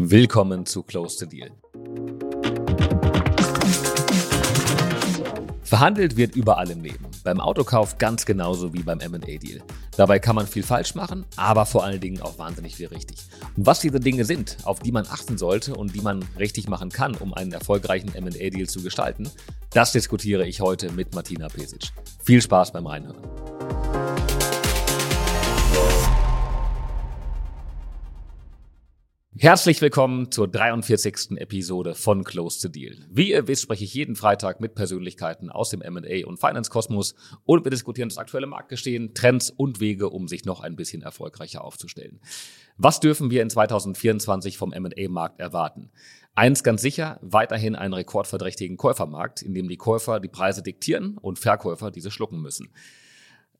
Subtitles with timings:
[0.00, 1.50] Willkommen zu Close the Deal.
[5.64, 7.04] Verhandelt wird überall im Leben.
[7.24, 9.60] Beim Autokauf ganz genauso wie beim MA-Deal.
[9.96, 13.18] Dabei kann man viel falsch machen, aber vor allen Dingen auch wahnsinnig viel richtig.
[13.56, 16.90] Und was diese Dinge sind, auf die man achten sollte und die man richtig machen
[16.90, 19.28] kann, um einen erfolgreichen MA-Deal zu gestalten,
[19.72, 21.90] das diskutiere ich heute mit Martina Pesic.
[22.22, 23.47] Viel Spaß beim Reinhören.
[29.40, 31.38] Herzlich willkommen zur 43.
[31.38, 32.96] Episode von Close to Deal.
[33.08, 37.14] Wie ihr wisst, spreche ich jeden Freitag mit Persönlichkeiten aus dem M&A und Finance Kosmos
[37.44, 41.62] und wir diskutieren das aktuelle Marktgeschehen, Trends und Wege, um sich noch ein bisschen erfolgreicher
[41.62, 42.18] aufzustellen.
[42.78, 45.92] Was dürfen wir in 2024 vom M&A-Markt erwarten?
[46.34, 51.38] Eins ganz sicher, weiterhin einen rekordverdächtigen Käufermarkt, in dem die Käufer die Preise diktieren und
[51.38, 52.70] Verkäufer diese schlucken müssen.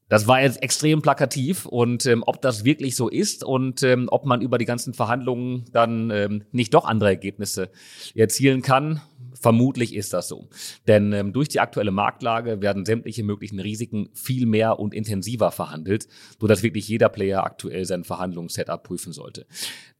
[0.08, 4.24] Das war jetzt extrem plakativ und ähm, ob das wirklich so ist und ähm, ob
[4.24, 7.70] man über die ganzen Verhandlungen dann ähm, nicht doch andere Ergebnisse
[8.14, 9.02] erzielen kann,
[9.40, 10.48] vermutlich ist das so.
[10.86, 16.08] Denn ähm, durch die aktuelle Marktlage werden sämtliche möglichen Risiken viel mehr und intensiver verhandelt,
[16.40, 19.46] sodass wirklich jeder Player aktuell sein Verhandlungssetup prüfen sollte.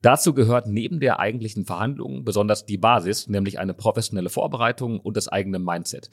[0.00, 5.28] Dazu gehört neben der eigentlichen Verhandlung besonders die Basis, nämlich eine professionelle Vorbereitung und das
[5.28, 6.10] eigene Mindset.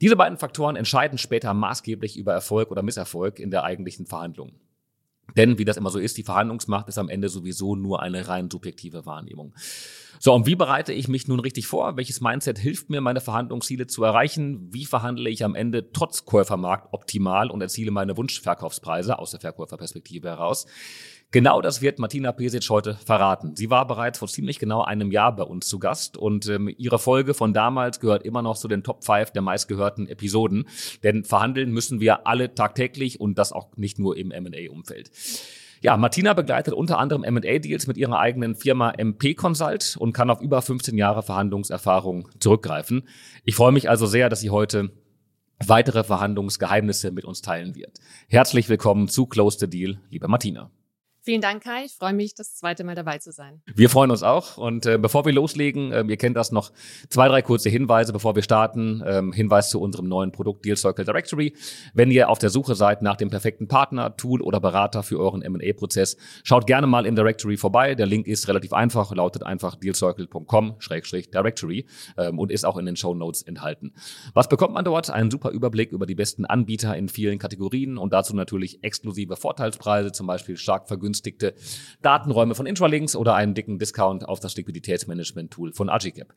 [0.00, 4.52] Diese beiden Faktoren entscheiden später maßgeblich über Erfolg oder Misserfolg in der eigentlichen Verhandlung.
[5.36, 8.50] Denn, wie das immer so ist, die Verhandlungsmacht ist am Ende sowieso nur eine rein
[8.50, 9.54] subjektive Wahrnehmung.
[10.20, 11.96] So, und wie bereite ich mich nun richtig vor?
[11.96, 14.72] Welches Mindset hilft mir, meine Verhandlungsziele zu erreichen?
[14.72, 20.28] Wie verhandle ich am Ende trotz Käufermarkt optimal und erziele meine Wunschverkaufspreise aus der Verkäuferperspektive
[20.28, 20.66] heraus?
[21.30, 23.54] Genau das wird Martina Pesic heute verraten.
[23.54, 26.98] Sie war bereits vor ziemlich genau einem Jahr bei uns zu Gast und ähm, ihre
[26.98, 30.66] Folge von damals gehört immer noch zu den Top 5 der meistgehörten Episoden.
[31.02, 35.10] Denn verhandeln müssen wir alle tagtäglich und das auch nicht nur im M&A-Umfeld.
[35.82, 40.40] Ja, Martina begleitet unter anderem M&A-Deals mit ihrer eigenen Firma MP Consult und kann auf
[40.40, 43.06] über 15 Jahre Verhandlungserfahrung zurückgreifen.
[43.44, 44.92] Ich freue mich also sehr, dass sie heute
[45.64, 47.98] weitere Verhandlungsgeheimnisse mit uns teilen wird.
[48.28, 50.70] Herzlich willkommen zu Close the Deal, liebe Martina.
[51.28, 51.84] Vielen Dank, Kai.
[51.84, 53.60] Ich freue mich, das zweite Mal dabei zu sein.
[53.66, 54.56] Wir freuen uns auch.
[54.56, 56.72] Und äh, bevor wir loslegen, äh, ihr kennt das noch,
[57.10, 59.04] zwei, drei kurze Hinweise, bevor wir starten.
[59.06, 61.52] Ähm, Hinweis zu unserem neuen Produkt Deal Circle Directory.
[61.92, 65.42] Wenn ihr auf der Suche seid nach dem perfekten Partner, Tool oder Berater für euren
[65.42, 67.94] M&A-Prozess, schaut gerne mal im Directory vorbei.
[67.94, 71.84] Der Link ist relativ einfach, lautet einfach dealcircle.com-directory
[72.16, 73.92] ähm, und ist auch in den Show Notes enthalten.
[74.32, 75.10] Was bekommt man dort?
[75.10, 80.12] Einen super Überblick über die besten Anbieter in vielen Kategorien und dazu natürlich exklusive Vorteilspreise,
[80.12, 81.54] zum Beispiel stark vergünstigt vergünstigte
[82.02, 86.32] Datenräume von Intralinks oder einen dicken Discount auf das Liquiditätsmanagement-Tool von Agicap.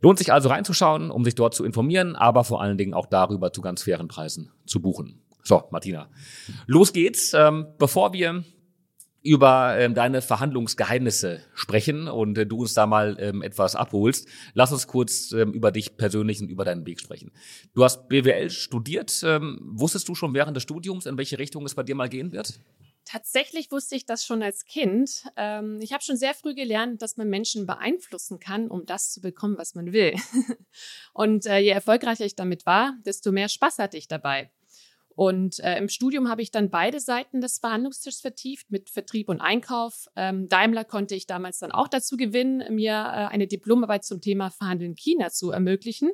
[0.00, 3.52] Lohnt sich also reinzuschauen, um sich dort zu informieren, aber vor allen Dingen auch darüber
[3.52, 5.20] zu ganz fairen Preisen zu buchen.
[5.42, 6.08] So, Martina,
[6.66, 7.34] los geht's.
[7.34, 8.44] Ähm, bevor wir
[9.22, 14.28] über ähm, deine Verhandlungsgeheimnisse sprechen und äh, du uns da mal ähm, etwas abholst.
[14.52, 17.32] Lass uns kurz ähm, über dich persönlich und über deinen Weg sprechen.
[17.74, 19.22] Du hast BWL studiert.
[19.24, 22.32] Ähm, wusstest du schon während des Studiums, in welche Richtung es bei dir mal gehen
[22.32, 22.60] wird?
[23.04, 25.24] Tatsächlich wusste ich das schon als Kind.
[25.36, 29.20] Ähm, ich habe schon sehr früh gelernt, dass man Menschen beeinflussen kann, um das zu
[29.20, 30.14] bekommen, was man will.
[31.12, 34.50] Und äh, je erfolgreicher ich damit war, desto mehr Spaß hatte ich dabei.
[35.16, 39.40] Und äh, im Studium habe ich dann beide Seiten des Verhandlungstisches vertieft mit Vertrieb und
[39.40, 40.08] Einkauf.
[40.16, 44.50] Ähm, Daimler konnte ich damals dann auch dazu gewinnen, mir äh, eine Diplomarbeit zum Thema
[44.50, 46.10] Verhandeln China zu ermöglichen.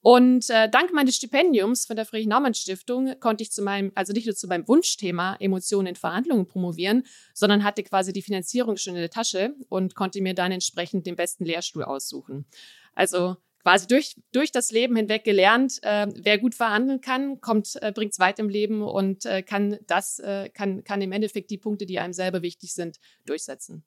[0.00, 4.36] Und äh, dank meines Stipendiums von der Friedrich-Naumann-Stiftung konnte ich zu meinem, also nicht nur
[4.36, 7.04] zu meinem Wunschthema Emotionen in Verhandlungen promovieren,
[7.34, 11.16] sondern hatte quasi die Finanzierung schon in der Tasche und konnte mir dann entsprechend den
[11.16, 12.46] besten Lehrstuhl aussuchen.
[12.94, 17.92] Also quasi durch, durch das Leben hinweg gelernt, äh, wer gut verhandeln kann, kommt, äh,
[17.92, 21.58] bringt es weit im Leben und äh, kann das, äh, kann, kann im Endeffekt die
[21.58, 23.84] Punkte, die einem selber wichtig sind, durchsetzen.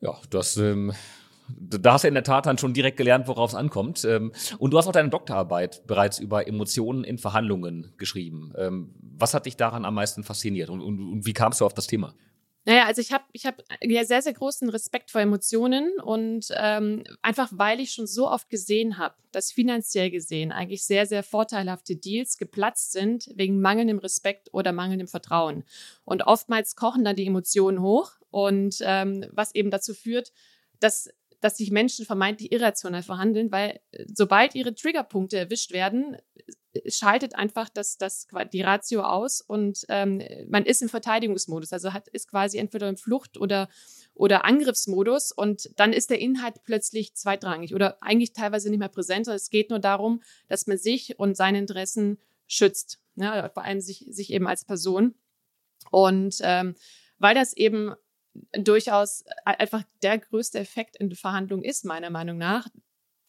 [0.00, 0.94] Ja, das ähm,
[1.58, 4.04] da hast du in der Tat dann schon direkt gelernt, worauf es ankommt.
[4.04, 8.52] Ähm, und du hast auch deine Doktorarbeit bereits über Emotionen in Verhandlungen geschrieben.
[8.56, 11.74] Ähm, was hat dich daran am meisten fasziniert und, und, und wie kamst du auf
[11.74, 12.14] das Thema?
[12.66, 17.04] Naja, also ich habe ich hab ja sehr, sehr großen Respekt vor Emotionen und ähm,
[17.22, 21.96] einfach weil ich schon so oft gesehen habe, dass finanziell gesehen eigentlich sehr, sehr vorteilhafte
[21.96, 25.64] Deals geplatzt sind wegen mangelndem Respekt oder mangelndem Vertrauen.
[26.04, 30.32] Und oftmals kochen dann die Emotionen hoch und ähm, was eben dazu führt,
[30.80, 31.08] dass
[31.40, 36.16] dass sich Menschen vermeintlich irrational verhandeln, weil äh, sobald ihre Triggerpunkte erwischt werden,
[36.72, 41.92] äh, schaltet einfach das, das, die Ratio aus und ähm, man ist im Verteidigungsmodus, also
[41.92, 43.68] hat, ist quasi entweder im Flucht- oder,
[44.14, 49.26] oder Angriffsmodus und dann ist der Inhalt plötzlich zweitrangig oder eigentlich teilweise nicht mehr präsent.
[49.28, 54.06] Es geht nur darum, dass man sich und seine Interessen schützt, ja, vor allem sich,
[54.08, 55.14] sich eben als Person.
[55.90, 56.74] Und ähm,
[57.18, 57.94] weil das eben
[58.52, 62.68] durchaus einfach der größte Effekt in Verhandlungen ist, meiner Meinung nach,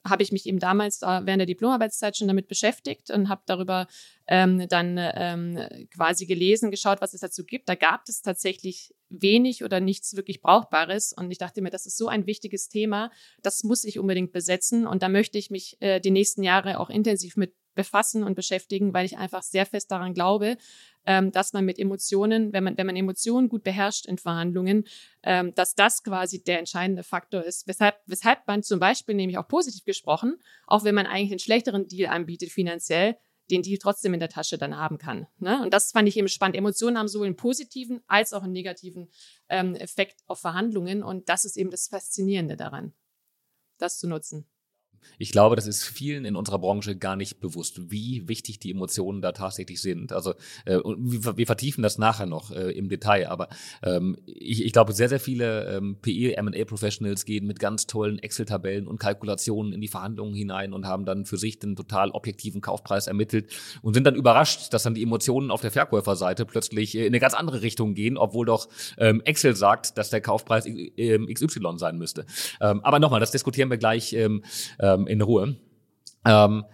[0.06, 3.88] habe ich mich eben damals äh, während der Diplomarbeitszeit schon damit beschäftigt und habe darüber
[4.27, 5.59] ähm, dann ähm,
[5.94, 7.69] quasi gelesen, geschaut, was es dazu gibt.
[7.69, 11.13] Da gab es tatsächlich wenig oder nichts wirklich Brauchbares.
[11.13, 13.12] Und ich dachte mir, das ist so ein wichtiges Thema,
[13.44, 14.88] das muss ich unbedingt besetzen.
[14.88, 18.94] Und da möchte ich mich äh, die nächsten Jahre auch intensiv mit befassen und beschäftigen,
[18.94, 20.57] weil ich einfach sehr fest daran glaube,
[21.06, 24.86] ähm, dass man mit Emotionen, wenn man, wenn man Emotionen gut beherrscht in Verhandlungen,
[25.24, 29.48] ähm, dass das quasi der entscheidende Faktor ist, weshalb, weshalb man zum Beispiel, nämlich auch
[29.48, 33.18] positiv gesprochen, auch wenn man eigentlich einen schlechteren Deal anbietet finanziell,
[33.50, 35.27] den Deal trotzdem in der Tasche dann haben kann.
[35.39, 35.62] Ne?
[35.62, 36.56] Und das fand ich eben spannend.
[36.56, 39.09] Emotionen haben sowohl einen positiven als auch einen negativen
[39.50, 41.03] ähm, Effekt auf Verhandlungen.
[41.03, 42.94] Und das ist eben das Faszinierende daran,
[43.77, 44.50] das zu nutzen.
[45.18, 49.21] Ich glaube, das ist vielen in unserer Branche gar nicht bewusst, wie wichtig die Emotionen
[49.21, 50.12] da tatsächlich sind.
[50.13, 50.31] Also
[50.65, 53.50] äh, wir, vertiefen das nachher noch äh, im Detail, aber
[53.83, 58.88] ähm, ich, ich, glaube, sehr, sehr viele ähm, PE, M&A-Professionals gehen mit ganz tollen Excel-Tabellen
[58.88, 63.07] und Kalkulationen in die Verhandlungen hinein und haben dann für sich den total objektiven Kaufpreis
[63.07, 63.51] ermittelt
[63.81, 67.19] und sind dann überrascht, dass dann die Emotionen auf der Verkäuferseite plötzlich äh, in eine
[67.19, 71.98] ganz andere Richtung gehen, obwohl doch ähm, Excel sagt, dass der Kaufpreis äh, XY sein
[71.98, 72.25] müsste.
[72.59, 74.44] Ähm, aber nochmal, das diskutieren wir gleich ähm,
[74.93, 75.57] ähm, in Ruhe.
[76.25, 76.65] Ähm,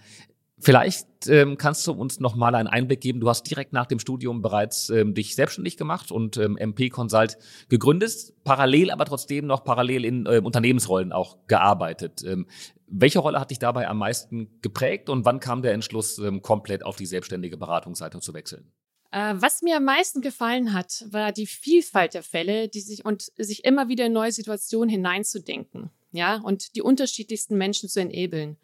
[0.60, 3.20] vielleicht ähm, kannst du uns noch mal einen Einblick geben.
[3.20, 7.38] Du hast direkt nach dem Studium bereits ähm, dich selbstständig gemacht und ähm, MP Consult
[7.70, 12.24] gegründet, parallel aber trotzdem noch parallel in äh, Unternehmensrollen auch gearbeitet.
[12.26, 12.48] Ähm,
[12.88, 16.86] welche Rolle hat dich dabei am meisten geprägt und wann kam der Entschluss, ähm, komplett
[16.86, 18.72] auf die selbstständige Beratungsseite zu wechseln?
[19.12, 23.32] Äh, was mir am meisten gefallen hat, war die Vielfalt der Fälle, die sich und
[23.38, 28.58] sich immer wieder in neue Situationen hineinzudenken ja, und die unterschiedlichsten Menschen zu enablen.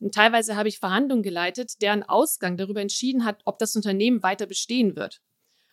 [0.00, 4.46] Und teilweise habe ich Verhandlungen geleitet, deren Ausgang darüber entschieden hat, ob das Unternehmen weiter
[4.46, 5.20] bestehen wird.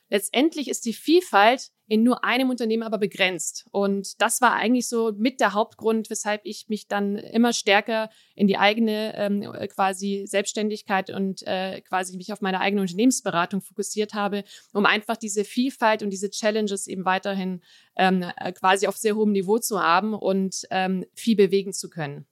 [0.09, 3.65] Letztendlich ist die Vielfalt in nur einem Unternehmen aber begrenzt.
[3.71, 8.47] Und das war eigentlich so mit der Hauptgrund, weshalb ich mich dann immer stärker in
[8.47, 14.43] die eigene ähm, quasi Selbstständigkeit und äh, quasi mich auf meine eigene Unternehmensberatung fokussiert habe,
[14.73, 17.61] um einfach diese Vielfalt und diese Challenges eben weiterhin
[17.95, 22.27] ähm, äh, quasi auf sehr hohem Niveau zu haben und ähm, viel bewegen zu können.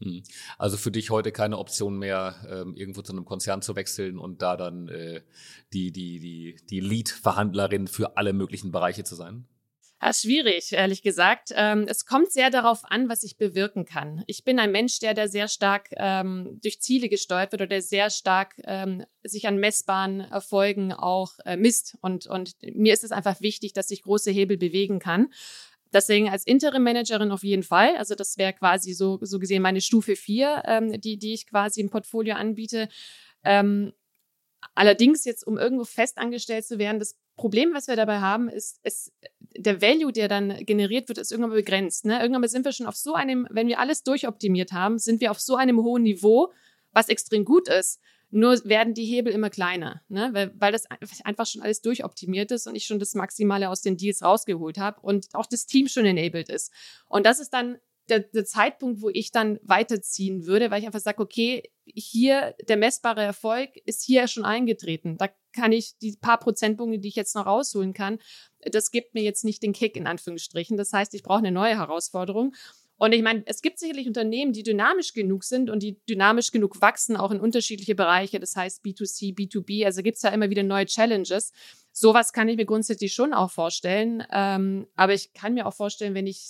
[0.00, 0.22] Hm.
[0.58, 4.42] Also für dich heute keine Option mehr, ähm, irgendwo zu einem Konzern zu wechseln und
[4.42, 5.22] da dann äh,
[5.72, 9.46] die, die, die, die Lead-Verhandlerin für alle möglichen Bereiche zu sein?
[10.02, 11.50] Ja, schwierig, ehrlich gesagt.
[11.54, 14.24] Ähm, es kommt sehr darauf an, was ich bewirken kann.
[14.26, 17.82] Ich bin ein Mensch, der, der sehr stark ähm, durch Ziele gesteuert wird oder der
[17.82, 21.98] sehr stark ähm, sich an messbaren Erfolgen auch äh, misst.
[22.00, 25.28] Und, und mir ist es einfach wichtig, dass ich große Hebel bewegen kann.
[25.92, 27.96] Deswegen als Interim-Managerin auf jeden Fall.
[27.96, 31.80] Also das wäre quasi so, so gesehen meine Stufe 4, ähm, die, die ich quasi
[31.80, 32.88] im Portfolio anbiete.
[33.44, 33.92] Ähm,
[34.74, 38.80] allerdings jetzt, um irgendwo fest angestellt zu werden, das Problem, was wir dabei haben, ist,
[38.84, 39.12] ist
[39.56, 42.04] der Value, der dann generiert wird, ist irgendwann begrenzt.
[42.04, 42.20] Ne?
[42.20, 45.40] Irgendwann sind wir schon auf so einem, wenn wir alles durchoptimiert haben, sind wir auf
[45.40, 46.52] so einem hohen Niveau,
[46.92, 48.00] was extrem gut ist.
[48.30, 50.30] Nur werden die Hebel immer kleiner, ne?
[50.32, 50.86] weil, weil das
[51.24, 55.00] einfach schon alles durchoptimiert ist und ich schon das Maximale aus den Deals rausgeholt habe
[55.00, 56.72] und auch das Team schon enabled ist.
[57.06, 57.78] Und das ist dann
[58.08, 62.76] der, der Zeitpunkt, wo ich dann weiterziehen würde, weil ich einfach sage, okay, hier der
[62.76, 65.16] messbare Erfolg ist hier schon eingetreten.
[65.16, 68.18] Da kann ich die paar Prozentpunkte, die ich jetzt noch rausholen kann,
[68.60, 70.76] das gibt mir jetzt nicht den Kick in Anführungsstrichen.
[70.76, 72.54] Das heißt, ich brauche eine neue Herausforderung.
[73.00, 76.82] Und ich meine, es gibt sicherlich Unternehmen, die dynamisch genug sind und die dynamisch genug
[76.82, 78.38] wachsen, auch in unterschiedliche Bereiche.
[78.38, 79.86] Das heißt B2C, B2B.
[79.86, 81.52] Also gibt es ja immer wieder neue Challenges.
[81.92, 84.22] Sowas kann ich mir grundsätzlich schon auch vorstellen.
[84.30, 86.44] Ähm, aber ich kann mir auch vorstellen, wenn ich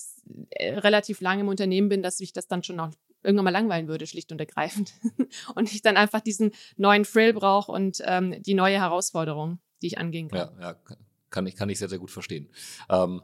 [0.51, 2.91] äh, relativ lange im Unternehmen bin, dass mich das dann schon auch
[3.23, 4.93] irgendwann mal langweilen würde, schlicht und ergreifend.
[5.55, 9.99] und ich dann einfach diesen neuen Frill brauche und ähm, die neue Herausforderung, die ich
[9.99, 10.51] angehen kann.
[10.59, 10.97] Ja, ja
[11.31, 12.49] kann ich, kann ich sehr, sehr gut verstehen.
[12.89, 13.23] Ähm,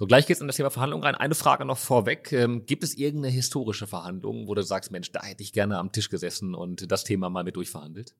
[0.00, 1.14] so, gleich geht's in das Thema Verhandlungen rein.
[1.14, 2.32] Eine Frage noch vorweg.
[2.32, 5.92] Ähm, gibt es irgendeine historische Verhandlung, wo du sagst, Mensch, da hätte ich gerne am
[5.92, 8.14] Tisch gesessen und das Thema mal mit durchverhandelt?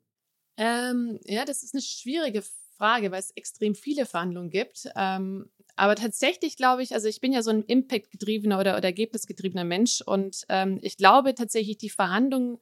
[0.58, 2.42] Ähm, ja, das ist eine schwierige
[2.76, 4.90] Frage, weil es extrem viele Verhandlungen gibt.
[4.94, 9.64] Ähm, aber tatsächlich glaube ich, also ich bin ja so ein Impact-getriebener oder, oder ergebnisgetriebener
[9.64, 12.60] Mensch und ähm, ich glaube tatsächlich, die Verhandlung,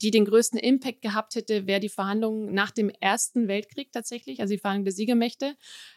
[0.00, 4.54] die den größten Impact gehabt hätte, wäre die Verhandlung nach dem Ersten Weltkrieg tatsächlich, also
[4.54, 5.56] die Verhandlung der Siegermächte.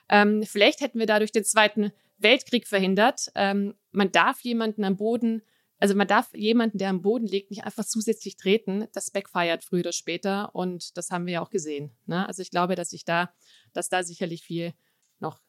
[0.09, 1.91] Ähm, vielleicht hätten wir dadurch den Zweiten
[2.23, 3.31] Weltkrieg verhindert.
[3.35, 5.43] Ähm, man darf jemanden am Boden,
[5.77, 8.87] also man darf jemanden, der am Boden liegt, nicht einfach zusätzlich treten.
[8.93, 11.91] Das backfeiert früher oder später und das haben wir ja auch gesehen.
[12.05, 12.25] Ne?
[12.25, 13.33] Also ich glaube, dass ich da,
[13.73, 14.73] dass da sicherlich viel
[15.19, 15.39] noch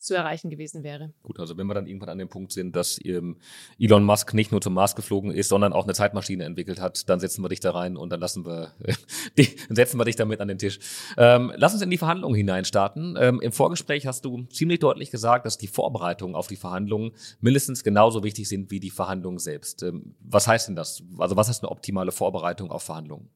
[0.00, 1.12] zu erreichen gewesen wäre.
[1.22, 3.36] Gut, also wenn wir dann irgendwann an dem Punkt sind, dass ähm,
[3.78, 7.20] Elon Musk nicht nur zum Mars geflogen ist, sondern auch eine Zeitmaschine entwickelt hat, dann
[7.20, 8.94] setzen wir dich da rein und dann lassen wir, äh,
[9.38, 10.78] die, setzen wir dich damit an den Tisch.
[11.16, 13.16] Ähm, lass uns in die Verhandlungen hineinstarten.
[13.20, 17.84] Ähm, Im Vorgespräch hast du ziemlich deutlich gesagt, dass die Vorbereitungen auf die Verhandlungen mindestens
[17.84, 19.82] genauso wichtig sind wie die Verhandlungen selbst.
[19.82, 21.02] Ähm, was heißt denn das?
[21.18, 23.30] Also was ist eine optimale Vorbereitung auf Verhandlungen?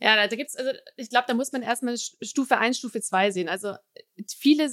[0.00, 3.48] Ja, da gibt's, also ich glaube, da muss man erstmal Stufe 1, Stufe 2 sehen.
[3.48, 3.74] Also
[4.26, 4.68] viele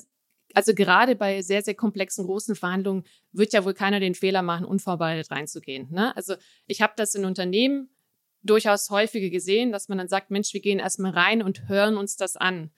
[0.53, 4.65] also gerade bei sehr, sehr komplexen großen Verhandlungen wird ja wohl keiner den Fehler machen,
[4.65, 5.87] unvorbereitet reinzugehen.
[5.91, 6.15] Ne?
[6.15, 7.89] Also ich habe das in Unternehmen
[8.41, 12.15] durchaus häufiger gesehen, dass man dann sagt, Mensch, wir gehen erstmal rein und hören uns
[12.15, 12.71] das an.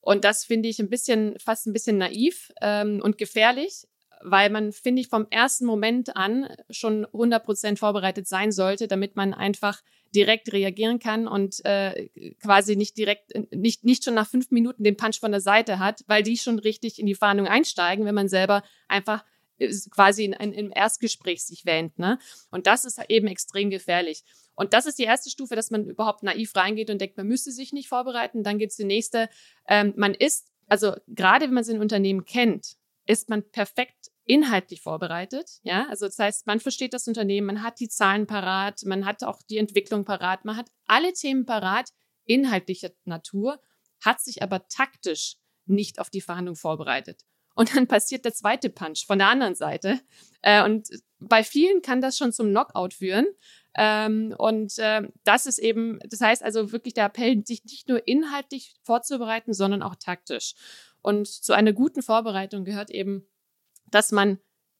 [0.00, 3.88] Und das finde ich ein bisschen, fast ein bisschen naiv ähm, und gefährlich,
[4.22, 9.16] weil man, finde ich, vom ersten Moment an schon 100 Prozent vorbereitet sein sollte, damit
[9.16, 9.82] man einfach
[10.16, 12.08] direkt reagieren kann und äh,
[12.42, 16.02] quasi nicht direkt, nicht, nicht schon nach fünf Minuten den Punch von der Seite hat,
[16.06, 19.24] weil die schon richtig in die Verhandlung einsteigen, wenn man selber einfach
[19.58, 21.98] äh, quasi in, in, im Erstgespräch sich wähnt.
[21.98, 22.18] Ne?
[22.50, 24.24] Und das ist eben extrem gefährlich.
[24.54, 27.52] Und das ist die erste Stufe, dass man überhaupt naiv reingeht und denkt, man müsste
[27.52, 28.42] sich nicht vorbereiten.
[28.42, 29.28] Dann gibt es die nächste.
[29.68, 35.60] Ähm, man ist, also gerade wenn man sein Unternehmen kennt, ist man perfekt inhaltlich vorbereitet.
[35.62, 39.22] Ja, also das heißt, man versteht das Unternehmen, man hat die Zahlen parat, man hat
[39.24, 41.90] auch die Entwicklung parat, man hat alle Themen parat,
[42.24, 43.60] inhaltlicher Natur,
[44.04, 47.24] hat sich aber taktisch nicht auf die Verhandlung vorbereitet.
[47.54, 50.00] Und dann passiert der zweite Punch von der anderen Seite.
[50.42, 53.26] Äh, und bei vielen kann das schon zum Knockout führen.
[53.74, 58.06] Ähm, und äh, das ist eben, das heißt also wirklich der Appell, sich nicht nur
[58.06, 60.54] inhaltlich vorzubereiten, sondern auch taktisch.
[61.00, 63.26] Und zu einer guten Vorbereitung gehört eben
[63.90, 64.38] dass man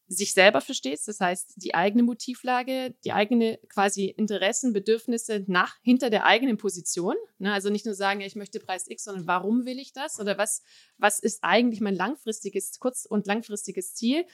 [0.08, 6.10] sich selber versteht, das heißt die eigene Motivlage, die eigene quasi Interessen, Bedürfnisse nach hinter
[6.10, 7.16] der eigenen Position.
[7.38, 7.52] Ne?
[7.52, 10.62] Also nicht nur sagen, ich möchte Preis X, sondern warum will ich das oder was
[10.96, 14.24] was ist eigentlich mein langfristiges, kurz- und langfristiges Ziel?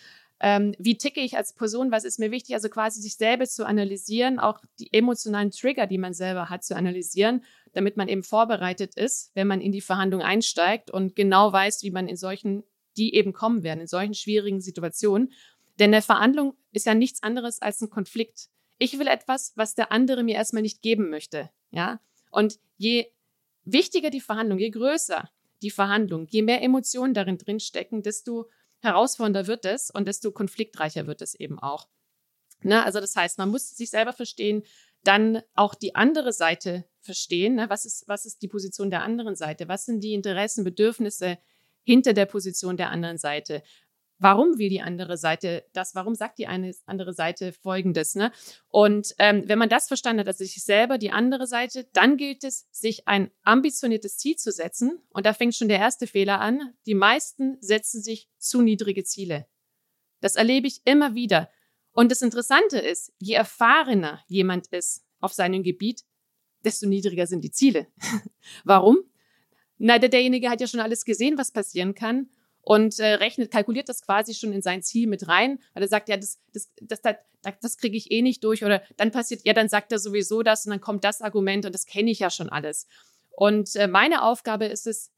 [0.41, 1.91] Ähm, wie ticke ich als Person?
[1.91, 2.55] Was ist mir wichtig?
[2.55, 6.77] Also quasi sich selber zu analysieren, auch die emotionalen Trigger, die man selber hat, zu
[6.77, 11.83] analysieren, damit man eben vorbereitet ist, wenn man in die Verhandlung einsteigt und genau weiß,
[11.83, 12.65] wie man in solchen
[12.97, 15.33] die eben kommen werden in solchen schwierigen Situationen.
[15.79, 18.49] Denn eine Verhandlung ist ja nichts anderes als ein Konflikt.
[18.79, 21.51] Ich will etwas, was der andere mir erstmal nicht geben möchte.
[21.71, 22.01] Ja?
[22.31, 23.07] Und je
[23.65, 25.31] wichtiger die Verhandlung, je größer
[25.63, 31.23] die Verhandlung, je mehr Emotionen darin drinstecken, desto herausfordernder wird es und desto konfliktreicher wird
[31.23, 31.89] es eben auch.
[32.63, 32.85] Ne?
[32.85, 34.65] Also das heißt, man muss sich selber verstehen,
[35.05, 37.57] dann auch die andere Seite verstehen.
[37.57, 37.71] Ne?
[37.71, 39.69] Was, ist, was ist die Position der anderen Seite?
[39.69, 41.39] Was sind die Interessen, Bedürfnisse
[41.83, 43.63] hinter der Position der anderen Seite.
[44.19, 45.97] Warum will die andere Seite das?
[45.97, 48.15] Warum sagt die eine andere Seite Folgendes?
[48.15, 48.31] Ne?
[48.69, 52.45] Und ähm, wenn man das verstanden hat, also sich selber, die andere Seite, dann gilt
[52.45, 55.01] es, sich ein ambitioniertes Ziel zu setzen.
[55.11, 56.73] Und da fängt schon der erste Fehler an.
[56.87, 59.47] Die meisten setzen sich zu niedrige Ziele.
[60.21, 61.51] Das erlebe ich immer wieder.
[61.91, 66.05] Und das Interessante ist, je erfahrener jemand ist auf seinem Gebiet,
[66.65, 67.89] desto niedriger sind die Ziele.
[68.65, 68.99] Warum?
[69.85, 72.29] Na, der, derjenige hat ja schon alles gesehen, was passieren kann
[72.61, 76.09] und äh, rechnet, kalkuliert das quasi schon in sein Ziel mit rein, weil er sagt,
[76.09, 77.17] ja, das, das, das, das,
[77.61, 80.65] das kriege ich eh nicht durch oder dann passiert, ja, dann sagt er sowieso das
[80.67, 82.87] und dann kommt das Argument und das kenne ich ja schon alles.
[83.33, 85.11] Und äh, meine Aufgabe ist es,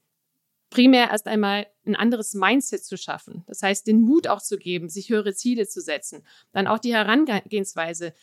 [0.71, 3.43] primär erst einmal ein anderes Mindset zu schaffen.
[3.45, 6.25] Das heißt, den Mut auch zu geben, sich höhere Ziele zu setzen.
[6.53, 8.13] Dann auch die Herangehensweise.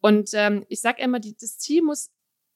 [0.00, 2.10] Und ähm, ich sage immer, die, das Ziel muss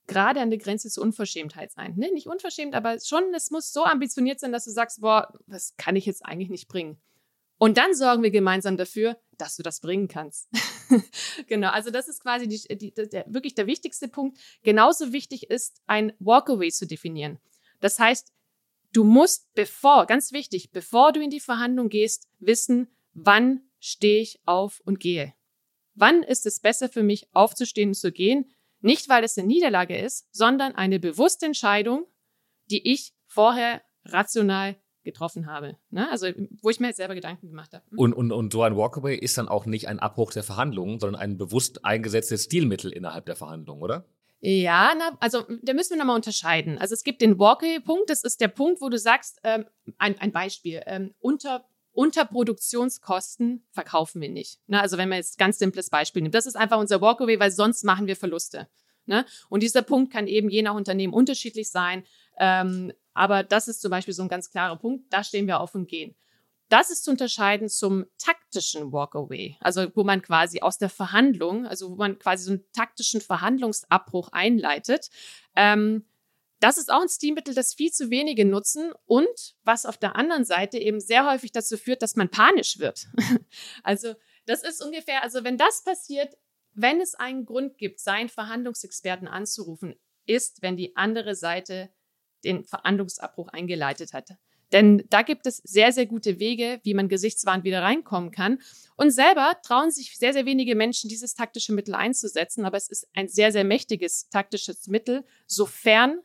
[0.07, 1.95] gerade an der Grenze zur Unverschämtheit sein.
[1.97, 2.11] Ne?
[2.13, 5.97] Nicht unverschämt, aber schon, es muss so ambitioniert sein, dass du sagst, boah, das kann
[5.97, 7.01] ich jetzt eigentlich nicht bringen.
[7.59, 10.49] Und dann sorgen wir gemeinsam dafür, dass du das bringen kannst.
[11.47, 14.39] genau, also das ist quasi die, die, der, wirklich der wichtigste Punkt.
[14.63, 17.39] Genauso wichtig ist, ein Walkaway zu definieren.
[17.81, 18.33] Das heißt,
[18.93, 24.41] du musst bevor, ganz wichtig, bevor du in die Verhandlung gehst, wissen, wann stehe ich
[24.45, 25.35] auf und gehe.
[25.95, 28.51] Wann ist es besser für mich, aufzustehen und zu gehen?
[28.87, 32.07] Nicht, weil es eine Niederlage ist, sondern eine bewusste Entscheidung,
[32.71, 35.77] die ich vorher rational getroffen habe.
[35.91, 36.09] Ne?
[36.11, 36.29] Also,
[36.63, 37.85] wo ich mir jetzt selber Gedanken gemacht habe.
[37.97, 41.21] Und, und, und so ein Walkaway ist dann auch nicht ein Abbruch der Verhandlungen, sondern
[41.21, 44.07] ein bewusst eingesetztes Stilmittel innerhalb der Verhandlungen, oder?
[44.41, 46.79] Ja, na, also da müssen wir nochmal unterscheiden.
[46.79, 49.65] Also es gibt den Walkaway-Punkt, das ist der Punkt, wo du sagst, ähm,
[49.99, 54.61] ein, ein Beispiel, ähm, unter unter Produktionskosten verkaufen wir nicht.
[54.67, 54.81] Ne?
[54.81, 57.85] Also wenn man jetzt ganz simples Beispiel nimmt, das ist einfach unser Walkaway, weil sonst
[57.85, 58.69] machen wir Verluste.
[59.07, 59.25] Ne?
[59.49, 62.05] Und dieser Punkt kann eben je nach Unternehmen unterschiedlich sein.
[62.39, 65.11] Ähm, aber das ist zum Beispiel so ein ganz klarer Punkt.
[65.11, 66.15] Da stehen wir auf und gehen.
[66.69, 71.93] Das ist zu unterscheiden zum taktischen Walkaway, also wo man quasi aus der Verhandlung, also
[71.93, 75.09] wo man quasi so einen taktischen Verhandlungsabbruch einleitet.
[75.55, 76.05] Ähm,
[76.61, 80.45] das ist auch ein Stilmittel, das viel zu wenige nutzen und was auf der anderen
[80.45, 83.07] Seite eben sehr häufig dazu führt, dass man panisch wird.
[83.83, 84.15] also
[84.47, 86.37] das ist ungefähr, also wenn das passiert,
[86.73, 89.97] wenn es einen Grund gibt, seinen Verhandlungsexperten anzurufen,
[90.27, 91.91] ist, wenn die andere Seite
[92.45, 94.31] den Verhandlungsabbruch eingeleitet hat.
[94.73, 98.61] Denn da gibt es sehr, sehr gute Wege, wie man gesichtswahrend wieder reinkommen kann.
[98.97, 102.65] Und selber trauen sich sehr, sehr wenige Menschen, dieses taktische Mittel einzusetzen.
[102.65, 106.21] Aber es ist ein sehr, sehr mächtiges taktisches Mittel, sofern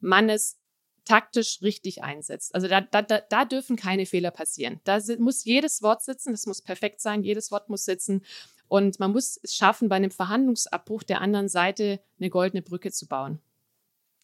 [0.00, 0.58] man es
[1.04, 2.54] taktisch richtig einsetzt.
[2.54, 4.80] Also da, da, da dürfen keine Fehler passieren.
[4.84, 8.22] Da muss jedes Wort sitzen, das muss perfekt sein, jedes Wort muss sitzen.
[8.68, 13.06] Und man muss es schaffen, bei einem Verhandlungsabbruch der anderen Seite eine goldene Brücke zu
[13.06, 13.40] bauen.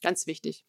[0.03, 0.67] Ganz wichtig.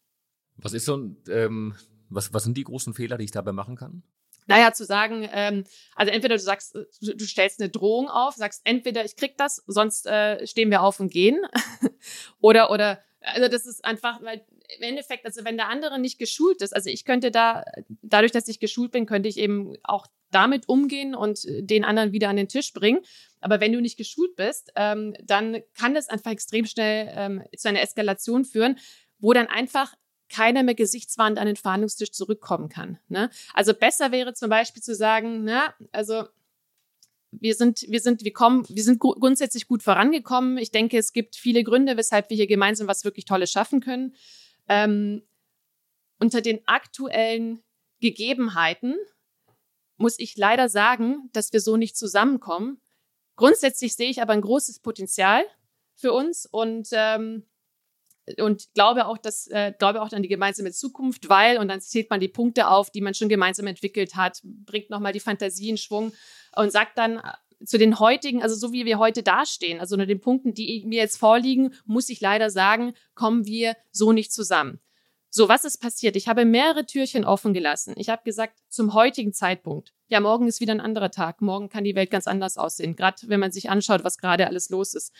[0.56, 1.74] Was ist so ein, ähm,
[2.08, 4.02] was, was sind die großen Fehler, die ich dabei machen kann?
[4.46, 8.62] Naja, zu sagen, ähm, also entweder du sagst, du, du stellst eine Drohung auf, sagst
[8.64, 11.40] entweder ich krieg das, sonst äh, stehen wir auf und gehen.
[12.40, 14.44] oder, oder, also das ist einfach, weil
[14.76, 17.64] im Endeffekt, also wenn der andere nicht geschult ist, also ich könnte da,
[18.02, 22.28] dadurch, dass ich geschult bin, könnte ich eben auch damit umgehen und den anderen wieder
[22.28, 23.00] an den Tisch bringen.
[23.40, 27.68] Aber wenn du nicht geschult bist, ähm, dann kann das einfach extrem schnell ähm, zu
[27.68, 28.78] einer Eskalation führen,
[29.18, 29.94] wo dann einfach
[30.28, 32.98] keiner mehr gesichtswahrend an den Verhandlungstisch zurückkommen kann.
[33.08, 33.30] Ne?
[33.54, 36.24] Also besser wäre zum Beispiel zu sagen, na, also
[37.40, 40.58] wir sind, wir sind, wir kommen, wir sind grundsätzlich gut vorangekommen.
[40.58, 44.14] Ich denke, es gibt viele Gründe, weshalb wir hier gemeinsam was wirklich Tolles schaffen können.
[44.68, 45.22] Ähm,
[46.18, 47.62] unter den aktuellen
[48.00, 48.96] Gegebenheiten
[49.96, 52.80] muss ich leider sagen, dass wir so nicht zusammenkommen.
[53.36, 55.44] Grundsätzlich sehe ich aber ein großes Potenzial
[55.94, 57.44] für uns und ähm,
[58.38, 62.10] und glaube auch, dass äh, glaube auch an die gemeinsame Zukunft, weil und dann zählt
[62.10, 65.78] man die Punkte auf, die man schon gemeinsam entwickelt hat, bringt nochmal die Fantasie in
[65.78, 66.12] Schwung
[66.56, 67.32] und sagt dann äh,
[67.64, 71.00] zu den heutigen, also so wie wir heute dastehen, also unter den Punkten, die mir
[71.00, 74.80] jetzt vorliegen, muss ich leider sagen, kommen wir so nicht zusammen.
[75.30, 76.16] So, was ist passiert?
[76.16, 77.94] Ich habe mehrere Türchen offen gelassen.
[77.96, 81.42] Ich habe gesagt, zum heutigen Zeitpunkt, ja, morgen ist wieder ein anderer Tag.
[81.42, 84.70] Morgen kann die Welt ganz anders aussehen, gerade wenn man sich anschaut, was gerade alles
[84.70, 85.12] los ist.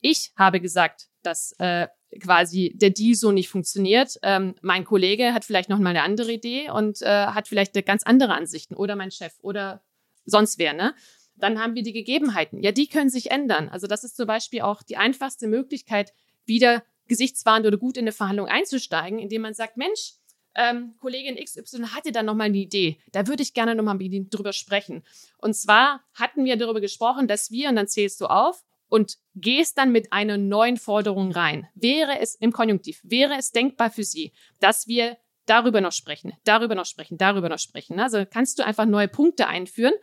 [0.00, 1.88] Ich habe gesagt, dass äh,
[2.20, 4.18] quasi der Deal so nicht funktioniert.
[4.22, 8.02] Ähm, mein Kollege hat vielleicht noch mal eine andere Idee und äh, hat vielleicht ganz
[8.04, 9.82] andere Ansichten oder mein Chef oder
[10.24, 10.94] sonst wer, ne?
[11.38, 12.62] Dann haben wir die Gegebenheiten.
[12.62, 13.68] Ja, die können sich ändern.
[13.68, 16.14] Also das ist zum Beispiel auch die einfachste Möglichkeit,
[16.46, 20.14] wieder gesichtswahrend oder gut in eine Verhandlung einzusteigen, indem man sagt, Mensch,
[20.54, 22.98] ähm, Kollegin XY hatte da noch mal eine Idee.
[23.12, 25.04] Da würde ich gerne noch mal mit Ihnen drüber sprechen.
[25.38, 29.78] Und zwar hatten wir darüber gesprochen, dass wir, und dann zählst du auf, und gehst
[29.78, 31.68] dann mit einer neuen Forderung rein.
[31.74, 36.74] Wäre es im Konjunktiv, wäre es denkbar für Sie, dass wir darüber noch sprechen, darüber
[36.74, 38.00] noch sprechen, darüber noch sprechen.
[38.00, 39.94] Also kannst du einfach neue Punkte einführen.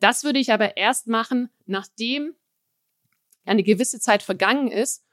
[0.00, 2.34] Das würde ich aber erst machen, nachdem
[3.44, 5.04] eine gewisse Zeit vergangen ist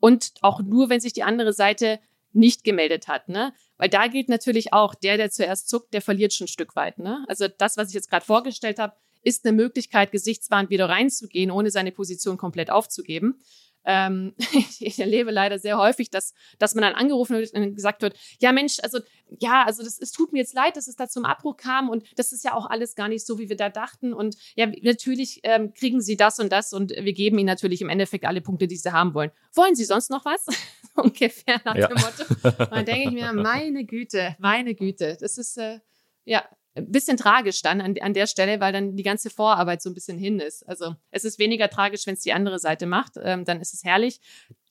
[0.00, 2.00] und auch nur, wenn sich die andere Seite
[2.32, 3.54] nicht gemeldet hat, ne?
[3.78, 6.98] Weil da gilt natürlich auch, der, der zuerst zuckt, der verliert schon ein Stück weit,
[6.98, 7.24] ne?
[7.28, 8.94] Also das, was ich jetzt gerade vorgestellt habe,
[9.28, 13.38] ist eine Möglichkeit, gesichtswahrend wieder reinzugehen, ohne seine Position komplett aufzugeben.
[13.84, 14.34] Ähm,
[14.80, 18.52] ich erlebe leider sehr häufig, dass, dass man dann angerufen wird und gesagt wird, ja
[18.52, 18.98] Mensch, also
[19.38, 22.04] ja, also das, es tut mir jetzt leid, dass es da zum Abbruch kam und
[22.16, 25.40] das ist ja auch alles gar nicht so, wie wir da dachten und ja, natürlich
[25.42, 28.66] ähm, kriegen Sie das und das und wir geben Ihnen natürlich im Endeffekt alle Punkte,
[28.66, 29.30] die Sie haben wollen.
[29.54, 30.46] Wollen Sie sonst noch was?
[30.94, 31.86] Ungefähr nach ja.
[31.86, 32.60] dem Motto.
[32.64, 35.80] Und dann denke ich mir, meine Güte, meine Güte, das ist, äh,
[36.24, 39.90] ja, ein bisschen tragisch dann an, an der Stelle, weil dann die ganze Vorarbeit so
[39.90, 40.68] ein bisschen hin ist.
[40.68, 43.84] Also es ist weniger tragisch, wenn es die andere Seite macht, ähm, dann ist es
[43.84, 44.20] herrlich.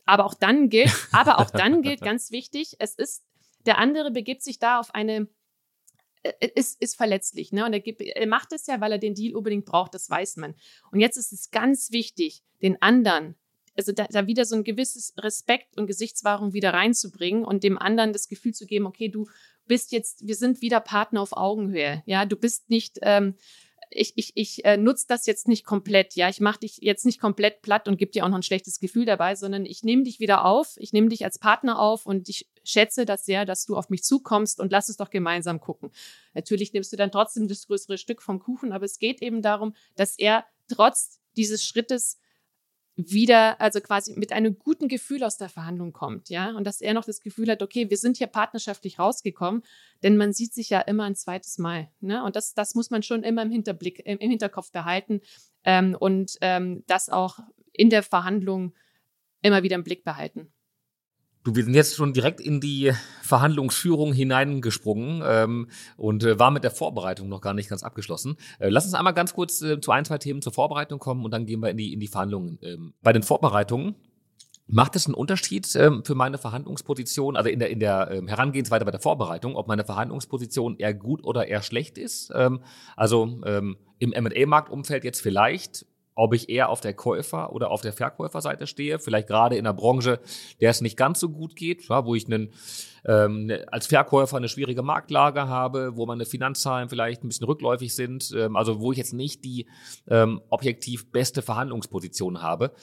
[0.06, 3.26] Aber auch dann gilt, aber auch dann gilt ganz wichtig, es ist,
[3.66, 5.28] der andere begibt sich da auf eine,
[6.24, 7.66] äh, ist, ist verletzlich, ne?
[7.66, 10.38] Und er, gibt, er macht es ja, weil er den Deal unbedingt braucht, das weiß
[10.38, 10.56] man.
[10.92, 13.36] Und jetzt ist es ganz wichtig, den anderen
[13.78, 18.12] also da, da wieder so ein gewisses Respekt und Gesichtswahrung wieder reinzubringen und dem anderen
[18.12, 19.30] das Gefühl zu geben, okay, du
[19.68, 22.04] bist jetzt, wir sind wieder Partner auf Augenhöhe.
[22.06, 23.36] Ja, du bist nicht, ähm,
[23.90, 27.20] ich, ich, ich äh, nutze das jetzt nicht komplett, ja, ich mache dich jetzt nicht
[27.20, 30.20] komplett platt und gebe dir auch noch ein schlechtes Gefühl dabei, sondern ich nehme dich
[30.20, 33.78] wieder auf, ich nehme dich als Partner auf und ich schätze das sehr, dass du
[33.78, 35.92] auf mich zukommst und lass es doch gemeinsam gucken.
[36.34, 39.74] Natürlich nimmst du dann trotzdem das größere Stück vom Kuchen, aber es geht eben darum,
[39.96, 42.18] dass er trotz dieses Schrittes
[42.98, 46.96] wieder, also quasi mit einem guten Gefühl aus der Verhandlung kommt, ja, und dass er
[46.96, 49.62] noch das Gefühl hat, okay, wir sind hier partnerschaftlich rausgekommen,
[50.02, 53.04] denn man sieht sich ja immer ein zweites Mal, ne, und das, das muss man
[53.04, 55.22] schon immer im Hinterblick, im, im Hinterkopf behalten
[55.64, 57.40] ähm, und ähm, das auch
[57.72, 58.74] in der Verhandlung
[59.44, 60.52] immer wieder im Blick behalten.
[61.48, 66.66] Du, wir sind jetzt schon direkt in die Verhandlungsführung hineingesprungen ähm, und äh, war mit
[66.66, 68.36] der Vorbereitung noch gar nicht ganz abgeschlossen.
[68.60, 71.32] Äh, lass uns einmal ganz kurz äh, zu ein, zwei Themen zur Vorbereitung kommen und
[71.32, 72.60] dann gehen wir in die, in die Verhandlungen.
[72.64, 73.96] Ähm, bei den Vorbereitungen
[74.70, 78.84] Macht es einen Unterschied ähm, für meine Verhandlungsposition, also in der, in der ähm, Herangehensweise
[78.84, 82.34] bei der Vorbereitung, ob meine Verhandlungsposition eher gut oder eher schlecht ist?
[82.36, 82.60] Ähm,
[82.98, 85.86] also ähm, im M&A-Marktumfeld jetzt vielleicht,
[86.18, 89.76] ob ich eher auf der Käufer- oder auf der Verkäuferseite stehe, vielleicht gerade in einer
[89.76, 90.20] Branche,
[90.60, 92.52] der es nicht ganz so gut geht, ja, wo ich einen,
[93.06, 97.94] ähm, ne, als Verkäufer eine schwierige Marktlage habe, wo meine Finanzzahlen vielleicht ein bisschen rückläufig
[97.94, 99.68] sind, ähm, also wo ich jetzt nicht die
[100.08, 102.74] ähm, objektiv beste Verhandlungsposition habe.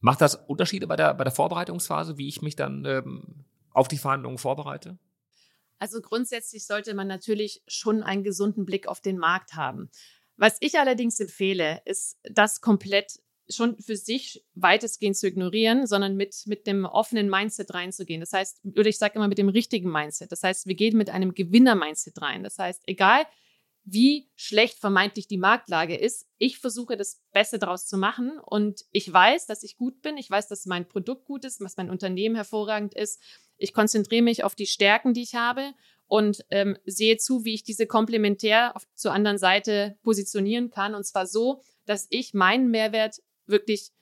[0.00, 3.98] Macht das Unterschiede bei der, bei der Vorbereitungsphase, wie ich mich dann ähm, auf die
[3.98, 4.98] Verhandlungen vorbereite?
[5.78, 9.90] Also grundsätzlich sollte man natürlich schon einen gesunden Blick auf den Markt haben.
[10.40, 16.44] Was ich allerdings empfehle, ist, das komplett schon für sich weitestgehend zu ignorieren, sondern mit,
[16.46, 18.20] mit dem offenen Mindset reinzugehen.
[18.20, 20.32] Das heißt, oder ich sage immer mit dem richtigen Mindset.
[20.32, 22.42] Das heißt, wir gehen mit einem Gewinner-Mindset rein.
[22.42, 23.26] Das heißt, egal
[23.84, 26.26] wie schlecht vermeintlich die Marktlage ist.
[26.38, 30.16] Ich versuche das Beste daraus zu machen und ich weiß, dass ich gut bin.
[30.16, 33.20] Ich weiß, dass mein Produkt gut ist, dass mein Unternehmen hervorragend ist.
[33.58, 35.74] Ich konzentriere mich auf die Stärken, die ich habe
[36.10, 40.96] und ähm, sehe zu, wie ich diese komplementär auf, zur anderen Seite positionieren kann.
[40.96, 43.92] Und zwar so, dass ich meinen Mehrwert wirklich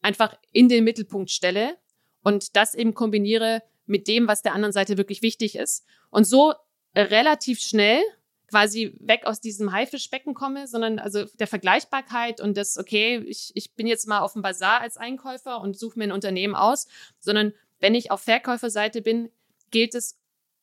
[0.00, 1.76] einfach in den Mittelpunkt stelle
[2.22, 5.84] und das eben kombiniere mit dem, was der anderen Seite wirklich wichtig ist.
[6.10, 6.54] Und so
[6.94, 8.00] relativ schnell
[8.46, 13.74] quasi weg aus diesem Haifischbecken komme, sondern also der Vergleichbarkeit und das, okay, ich, ich
[13.74, 16.86] bin jetzt mal auf dem Bazar als Einkäufer und suche mir ein Unternehmen aus,
[17.18, 19.30] sondern wenn ich auf Verkäuferseite bin,
[19.72, 20.16] gilt es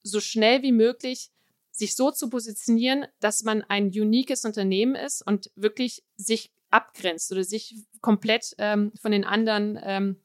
[0.04, 1.32] so schnell wie möglich,
[1.72, 7.44] sich so zu positionieren, dass man ein uniques Unternehmen ist und wirklich sich abgrenzt oder
[7.44, 10.20] sich komplett ähm, von den anderen ähm,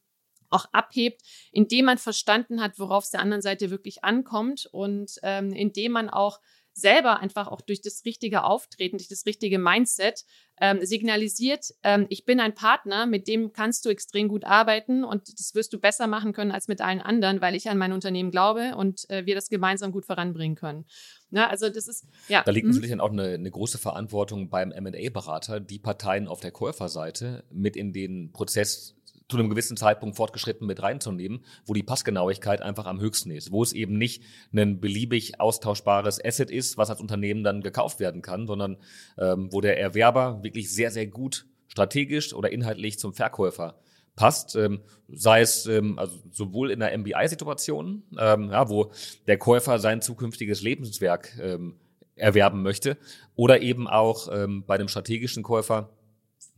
[0.50, 5.52] auch abhebt, indem man verstanden hat, worauf es der anderen Seite wirklich ankommt und ähm,
[5.52, 6.40] indem man auch
[6.80, 10.24] selber einfach auch durch das richtige Auftreten, durch das richtige Mindset
[10.60, 15.38] ähm, signalisiert, ähm, ich bin ein Partner, mit dem kannst du extrem gut arbeiten und
[15.38, 18.30] das wirst du besser machen können als mit allen anderen, weil ich an mein Unternehmen
[18.30, 20.84] glaube und äh, wir das gemeinsam gut voranbringen können.
[21.30, 22.42] Na, ne, also das ist, ja.
[22.42, 22.72] Da liegt mhm.
[22.72, 27.76] natürlich dann auch eine, eine große Verantwortung beim M&A-Berater, die Parteien auf der Käuferseite mit
[27.76, 28.97] in den Prozess
[29.28, 33.62] zu einem gewissen Zeitpunkt fortgeschritten mit reinzunehmen, wo die Passgenauigkeit einfach am höchsten ist, wo
[33.62, 34.22] es eben nicht
[34.54, 38.78] ein beliebig austauschbares Asset ist, was als Unternehmen dann gekauft werden kann, sondern
[39.18, 43.78] ähm, wo der Erwerber wirklich sehr, sehr gut strategisch oder inhaltlich zum Verkäufer
[44.16, 48.90] passt, ähm, sei es ähm, also sowohl in der MBI-Situation, ähm, ja, wo
[49.26, 51.76] der Käufer sein zukünftiges Lebenswerk ähm,
[52.16, 52.96] erwerben möchte,
[53.36, 55.90] oder eben auch ähm, bei dem strategischen Käufer,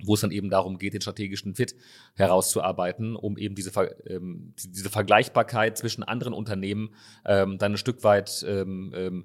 [0.05, 1.75] wo es dann eben darum geht, den strategischen Fit
[2.15, 3.71] herauszuarbeiten, um eben diese,
[4.07, 6.91] ähm, diese Vergleichbarkeit zwischen anderen Unternehmen
[7.25, 9.25] ähm, dann ein Stück weit ähm, ähm,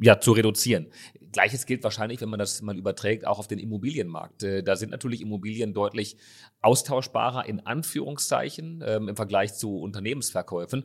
[0.00, 0.86] ja, zu reduzieren.
[1.32, 4.42] Gleiches gilt wahrscheinlich, wenn man das mal überträgt, auch auf den Immobilienmarkt.
[4.42, 6.16] Äh, da sind natürlich Immobilien deutlich
[6.60, 10.84] austauschbarer in Anführungszeichen ähm, im Vergleich zu Unternehmensverkäufen.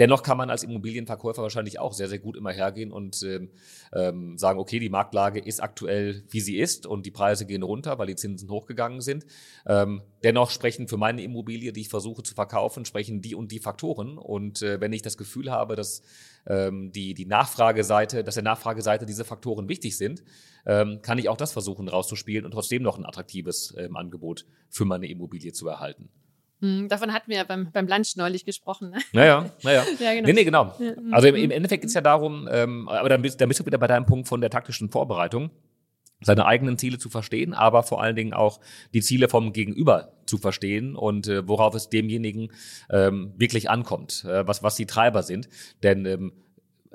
[0.00, 3.50] Dennoch kann man als Immobilienverkäufer wahrscheinlich auch sehr, sehr gut immer hergehen und ähm,
[3.92, 7.98] ähm, sagen, okay, die Marktlage ist aktuell, wie sie ist und die Preise gehen runter,
[7.98, 9.26] weil die Zinsen hochgegangen sind.
[9.66, 13.58] Ähm, dennoch sprechen für meine Immobilie, die ich versuche zu verkaufen, sprechen die und die
[13.58, 14.16] Faktoren.
[14.16, 16.00] Und äh, wenn ich das Gefühl habe, dass
[16.46, 20.24] ähm, die, die Nachfrageseite, dass der Nachfrageseite diese Faktoren wichtig sind,
[20.64, 24.86] ähm, kann ich auch das versuchen rauszuspielen und trotzdem noch ein attraktives ähm, Angebot für
[24.86, 26.08] meine Immobilie zu erhalten.
[26.60, 28.90] Hm, davon hatten wir ja beim, beim Lunch neulich gesprochen.
[28.90, 28.98] Ne?
[29.12, 29.84] Naja, naja.
[29.98, 30.26] ja, genau.
[30.26, 30.78] Nee, nee, genau.
[30.78, 31.50] Hm, also im, im hm.
[31.50, 34.06] Endeffekt geht es ja darum, ähm, aber dann bist, dann bist du wieder bei deinem
[34.06, 35.50] Punkt von der taktischen Vorbereitung,
[36.20, 38.60] seine eigenen Ziele zu verstehen, aber vor allen Dingen auch
[38.92, 42.52] die Ziele vom Gegenüber zu verstehen und äh, worauf es demjenigen
[42.90, 45.48] ähm, wirklich ankommt, äh, was, was die Treiber sind.
[45.82, 46.32] Denn ähm,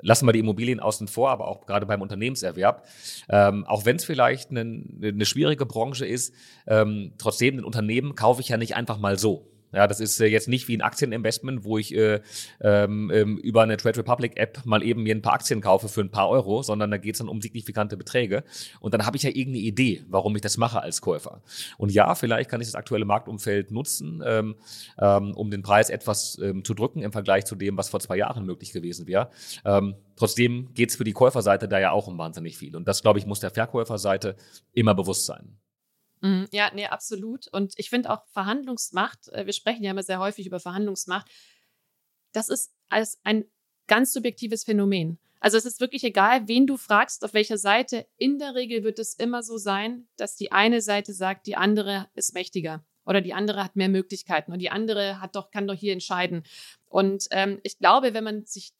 [0.00, 2.86] lassen wir die Immobilien außen vor, aber auch gerade beim Unternehmenserwerb,
[3.28, 6.32] ähm, auch wenn es vielleicht eine, eine schwierige Branche ist,
[6.68, 9.50] ähm, trotzdem ein Unternehmen kaufe ich ja nicht einfach mal so.
[9.72, 12.20] Ja, das ist äh, jetzt nicht wie ein Aktieninvestment, wo ich äh,
[12.60, 16.00] ähm, ähm, über eine Trade Republic App mal eben mir ein paar Aktien kaufe für
[16.00, 18.44] ein paar Euro, sondern da geht es dann um signifikante Beträge.
[18.80, 21.42] Und dann habe ich ja irgendeine Idee, warum ich das mache als Käufer.
[21.78, 24.54] Und ja, vielleicht kann ich das aktuelle Marktumfeld nutzen, ähm,
[24.98, 28.16] ähm, um den Preis etwas ähm, zu drücken im Vergleich zu dem, was vor zwei
[28.16, 29.30] Jahren möglich gewesen wäre.
[29.64, 32.76] Ähm, trotzdem geht es für die Käuferseite da ja auch um wahnsinnig viel.
[32.76, 34.36] Und das, glaube ich, muss der Verkäuferseite
[34.72, 35.56] immer bewusst sein.
[36.20, 37.48] Mhm, ja, nee, absolut.
[37.48, 41.30] Und ich finde auch Verhandlungsmacht, äh, wir sprechen ja immer sehr häufig über Verhandlungsmacht,
[42.32, 43.44] das ist als ein
[43.86, 45.18] ganz subjektives Phänomen.
[45.40, 48.06] Also es ist wirklich egal, wen du fragst, auf welcher Seite.
[48.16, 52.08] In der Regel wird es immer so sein, dass die eine Seite sagt, die andere
[52.14, 55.74] ist mächtiger oder die andere hat mehr Möglichkeiten und die andere hat doch kann doch
[55.74, 56.42] hier entscheiden.
[56.88, 58.72] Und ähm, ich glaube, wenn man sich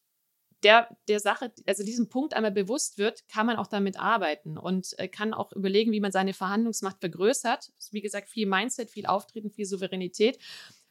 [0.66, 4.98] der, der Sache, also diesem Punkt einmal bewusst wird, kann man auch damit arbeiten und
[4.98, 7.72] äh, kann auch überlegen, wie man seine Verhandlungsmacht vergrößert.
[7.92, 10.38] Wie gesagt, viel Mindset, viel Auftreten, viel Souveränität.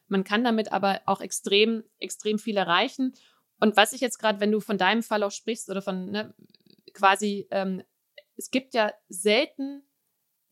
[0.07, 3.15] Man kann damit aber auch extrem, extrem viel erreichen.
[3.59, 6.33] Und was ich jetzt gerade, wenn du von deinem Fall auch sprichst oder von ne,
[6.93, 7.83] quasi, ähm,
[8.37, 9.83] es gibt ja selten,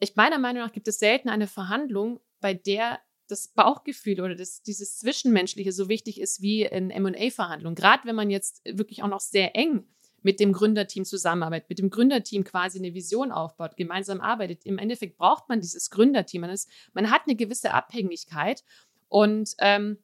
[0.02, 3.00] ich meiner Meinung nach gibt es selten eine Verhandlung, bei der
[3.34, 7.76] das Bauchgefühl oder das, dieses Zwischenmenschliche so wichtig ist wie in MA-Verhandlungen.
[7.76, 9.86] Gerade wenn man jetzt wirklich auch noch sehr eng
[10.22, 14.66] mit dem Gründerteam zusammenarbeitet, mit dem Gründerteam quasi eine Vision aufbaut, gemeinsam arbeitet.
[14.66, 16.42] Im Endeffekt braucht man dieses Gründerteam.
[16.42, 18.64] Man, ist, man hat eine gewisse Abhängigkeit
[19.10, 19.98] und ähm,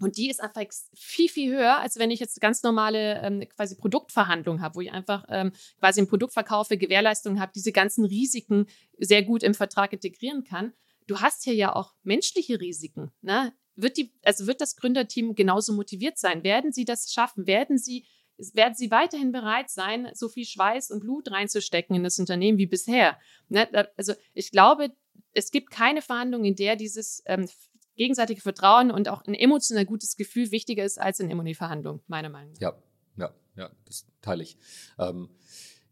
[0.00, 0.62] und die ist einfach
[0.94, 4.92] viel, viel höher, als wenn ich jetzt ganz normale ähm, quasi Produktverhandlungen habe, wo ich
[4.92, 8.66] einfach ähm, quasi ein Produkt verkaufe, Gewährleistungen habe, diese ganzen Risiken
[8.98, 10.72] sehr gut im Vertrag integrieren kann.
[11.08, 13.10] Du hast hier ja auch menschliche Risiken.
[13.22, 13.52] Ne?
[13.74, 16.44] Wird, die, also wird das Gründerteam genauso motiviert sein?
[16.44, 17.46] Werden sie das schaffen?
[17.48, 18.06] Werden sie
[18.54, 22.66] werden sie weiterhin bereit sein, so viel Schweiß und Blut reinzustecken in das Unternehmen wie
[22.66, 23.18] bisher.
[23.48, 23.68] Ne?
[23.96, 24.92] Also ich glaube,
[25.32, 27.48] es gibt keine Verhandlung, in der dieses ähm,
[27.96, 32.52] gegenseitige Vertrauen und auch ein emotional gutes Gefühl wichtiger ist als in Immunverhandlungen, meiner Meinung
[32.52, 32.60] nach.
[32.60, 32.82] Ja,
[33.16, 34.56] ja, ja, das teile ich.
[34.98, 35.28] Ähm,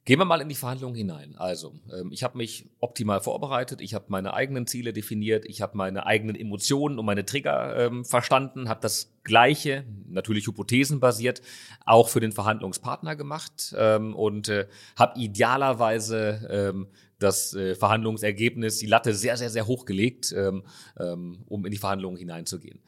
[0.07, 1.35] Gehen wir mal in die Verhandlungen hinein.
[1.37, 5.77] Also, ähm, ich habe mich optimal vorbereitet, ich habe meine eigenen Ziele definiert, ich habe
[5.77, 11.43] meine eigenen Emotionen und meine Trigger ähm, verstanden, habe das Gleiche, natürlich hypothesenbasiert,
[11.85, 16.87] auch für den Verhandlungspartner gemacht ähm, und äh, habe idealerweise ähm,
[17.19, 20.63] das äh, Verhandlungsergebnis, die Latte sehr, sehr, sehr hoch gelegt, ähm,
[21.01, 22.79] ähm, um in die Verhandlungen hineinzugehen.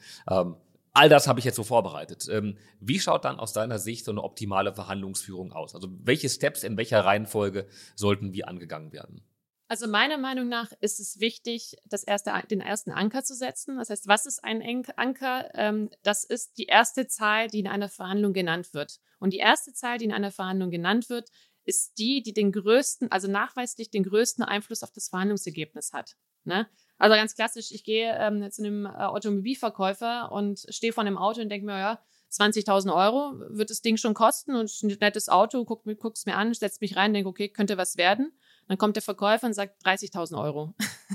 [0.93, 2.27] All das habe ich jetzt so vorbereitet.
[2.31, 5.75] Ähm, wie schaut dann aus deiner Sicht so eine optimale Verhandlungsführung aus?
[5.75, 9.23] Also welche Steps in welcher Reihenfolge sollten wie angegangen werden?
[9.71, 13.77] Also meiner Meinung nach ist es wichtig, das erste, den ersten Anker zu setzen.
[13.77, 14.63] Das heißt, was ist ein
[14.97, 15.51] Anker?
[15.55, 18.99] Ähm, das ist die erste Zahl, die in einer Verhandlung genannt wird.
[19.19, 21.29] Und die erste Zahl, die in einer Verhandlung genannt wird,
[21.65, 26.17] ist die, die den größten, also nachweislich den größten Einfluss auf das Verhandlungsergebnis hat.
[26.45, 26.67] Ne?
[26.99, 31.41] Also ganz klassisch, ich gehe ähm, zu einem äh, Automobilverkäufer und stehe vor einem Auto
[31.41, 35.65] und denke mir, ja, 20.000 Euro wird das Ding schon kosten und ein nettes Auto,
[35.65, 38.33] guck, guck's mir an, setzt mich rein, denke, okay, könnte was werden.
[38.67, 40.75] Dann kommt der Verkäufer und sagt 30.000 Euro.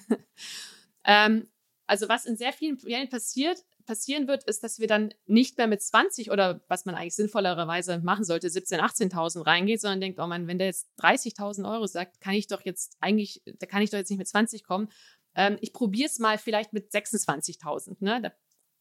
[1.05, 1.47] ähm,
[1.85, 5.67] also was in sehr vielen Fällen passiert, passieren wird, ist, dass wir dann nicht mehr
[5.67, 10.25] mit 20 oder was man eigentlich sinnvollerweise machen sollte, 17.000, 18.000 reingeht, sondern denkt, oh
[10.25, 13.89] man, wenn der jetzt 30.000 Euro sagt, kann ich doch jetzt eigentlich, da kann ich
[13.89, 14.89] doch jetzt nicht mit 20 kommen,
[15.35, 17.97] ähm, ich probiere es mal vielleicht mit 26.000.
[17.99, 18.21] Ne?
[18.21, 18.31] Da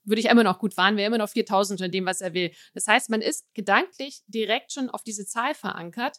[0.05, 2.53] würde ich immer noch gut fahren, wäre immer noch 4.000 unter dem, was er will.
[2.75, 6.19] Das heißt, man ist gedanklich direkt schon auf diese Zahl verankert.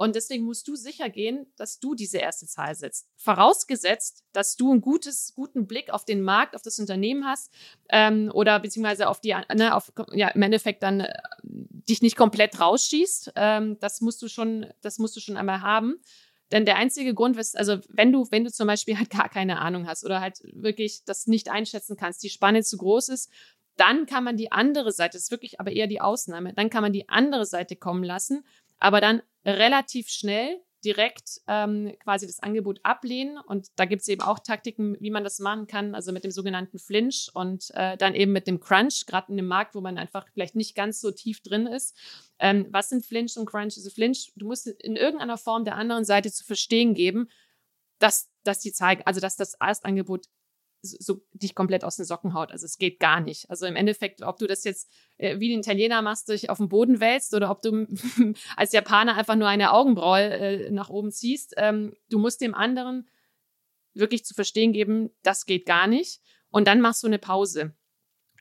[0.00, 3.06] Und deswegen musst du sicher gehen, dass du diese erste Zahl setzt.
[3.16, 7.52] Vorausgesetzt, dass du einen gutes, guten Blick auf den Markt, auf das Unternehmen hast
[7.90, 11.12] ähm, oder beziehungsweise auf die, ne, auf, ja, im Endeffekt dann äh,
[11.42, 13.32] dich nicht komplett rausschießt.
[13.36, 16.00] Ähm, das musst du schon, das musst du schon einmal haben.
[16.52, 19.86] Denn der einzige Grund, also wenn du, wenn du zum Beispiel halt gar keine Ahnung
[19.86, 23.30] hast oder halt wirklich das nicht einschätzen kannst, die Spanne zu groß ist,
[23.76, 26.82] dann kann man die andere Seite, das ist wirklich aber eher die Ausnahme, dann kann
[26.82, 28.44] man die andere Seite kommen lassen,
[28.78, 33.38] aber dann relativ schnell direkt ähm, quasi das Angebot ablehnen.
[33.38, 36.30] Und da gibt es eben auch Taktiken, wie man das machen kann, also mit dem
[36.30, 39.98] sogenannten Flinch und äh, dann eben mit dem Crunch, gerade in dem Markt, wo man
[39.98, 41.96] einfach vielleicht nicht ganz so tief drin ist.
[42.38, 43.76] Ähm, was sind Flinch und Crunch?
[43.76, 47.28] Also Flinch, du musst in irgendeiner Form der anderen Seite zu verstehen geben,
[47.98, 50.26] dass, dass die zeigen, also dass das Erstangebot
[50.82, 52.52] so dich komplett aus den Socken haut.
[52.52, 53.48] Also es geht gar nicht.
[53.50, 56.68] Also im Endeffekt, ob du das jetzt äh, wie ein Italiener machst, dich auf den
[56.68, 57.86] Boden wälzt oder ob du
[58.56, 63.08] als Japaner einfach nur eine Augenbraue äh, nach oben ziehst, ähm, du musst dem anderen
[63.94, 66.20] wirklich zu verstehen geben, das geht gar nicht.
[66.50, 67.74] Und dann machst du eine Pause.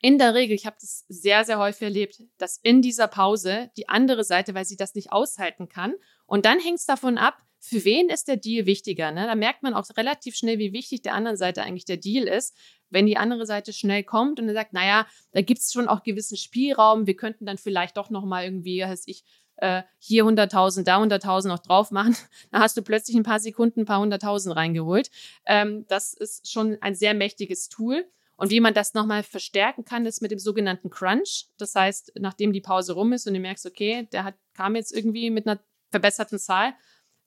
[0.01, 3.89] In der Regel, ich habe das sehr, sehr häufig erlebt, dass in dieser Pause die
[3.89, 5.93] andere Seite, weil sie das nicht aushalten kann,
[6.25, 9.11] und dann hängt es davon ab, für wen ist der Deal wichtiger?
[9.11, 9.25] Ne?
[9.25, 12.55] Da merkt man auch relativ schnell, wie wichtig der anderen Seite eigentlich der Deal ist.
[12.89, 16.03] Wenn die andere Seite schnell kommt und er sagt, naja, da gibt es schon auch
[16.03, 19.23] gewissen Spielraum, wir könnten dann vielleicht doch nochmal irgendwie, heißt ich,
[19.57, 22.15] äh, hier 100.000, da 100.000 noch drauf machen,
[22.51, 25.11] dann hast du plötzlich ein paar Sekunden ein paar 100.000 reingeholt.
[25.45, 28.05] Ähm, das ist schon ein sehr mächtiges Tool.
[28.37, 31.47] Und wie man das nochmal verstärken kann, ist mit dem sogenannten Crunch.
[31.57, 34.95] Das heißt, nachdem die Pause rum ist und du merkst, okay, der hat, kam jetzt
[34.95, 35.59] irgendwie mit einer
[35.91, 36.73] verbesserten Zahl,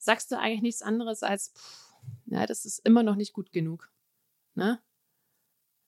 [0.02, 1.92] sagst du eigentlich nichts anderes als, pff,
[2.26, 3.90] ja, das ist immer noch nicht gut genug.
[4.54, 4.80] Ne?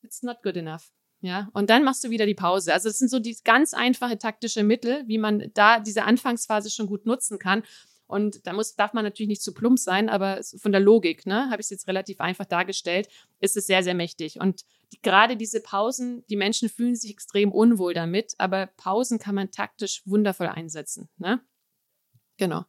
[0.03, 0.93] It's not good enough.
[1.21, 2.75] Ja, und dann machst du wieder die Pause.
[2.75, 6.87] Also das sind so die ganz einfache taktische Mittel, wie man da diese Anfangsphase schon
[6.87, 7.63] gut nutzen kann.
[8.07, 11.49] Und da muss, darf man natürlich nicht zu plump sein, aber von der Logik, ne,
[11.51, 13.09] habe ich es jetzt relativ einfach dargestellt,
[13.41, 14.39] ist es sehr, sehr mächtig.
[14.39, 19.35] Und die, gerade diese Pausen, die Menschen fühlen sich extrem unwohl damit, aber Pausen kann
[19.35, 21.09] man taktisch wundervoll einsetzen.
[21.17, 21.41] Ne?
[22.37, 22.67] Genau.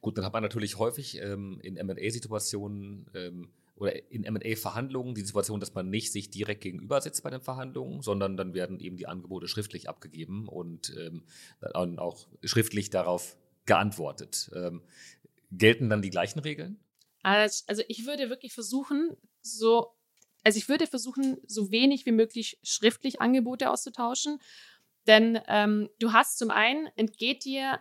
[0.00, 5.58] Gut, dann hat man natürlich häufig ähm, in MA-Situationen ähm, oder in M&A-Verhandlungen die Situation,
[5.58, 9.06] dass man nicht sich direkt gegenüber sitzt bei den Verhandlungen, sondern dann werden eben die
[9.06, 11.24] Angebote schriftlich abgegeben und ähm,
[11.98, 14.50] auch schriftlich darauf geantwortet.
[14.54, 14.82] Ähm,
[15.50, 16.78] gelten dann die gleichen Regeln?
[17.22, 19.88] Also ich würde wirklich versuchen, so,
[20.44, 24.38] also ich würde versuchen, so wenig wie möglich schriftlich Angebote auszutauschen.
[25.06, 27.80] Denn ähm, du hast zum einen, entgeht dir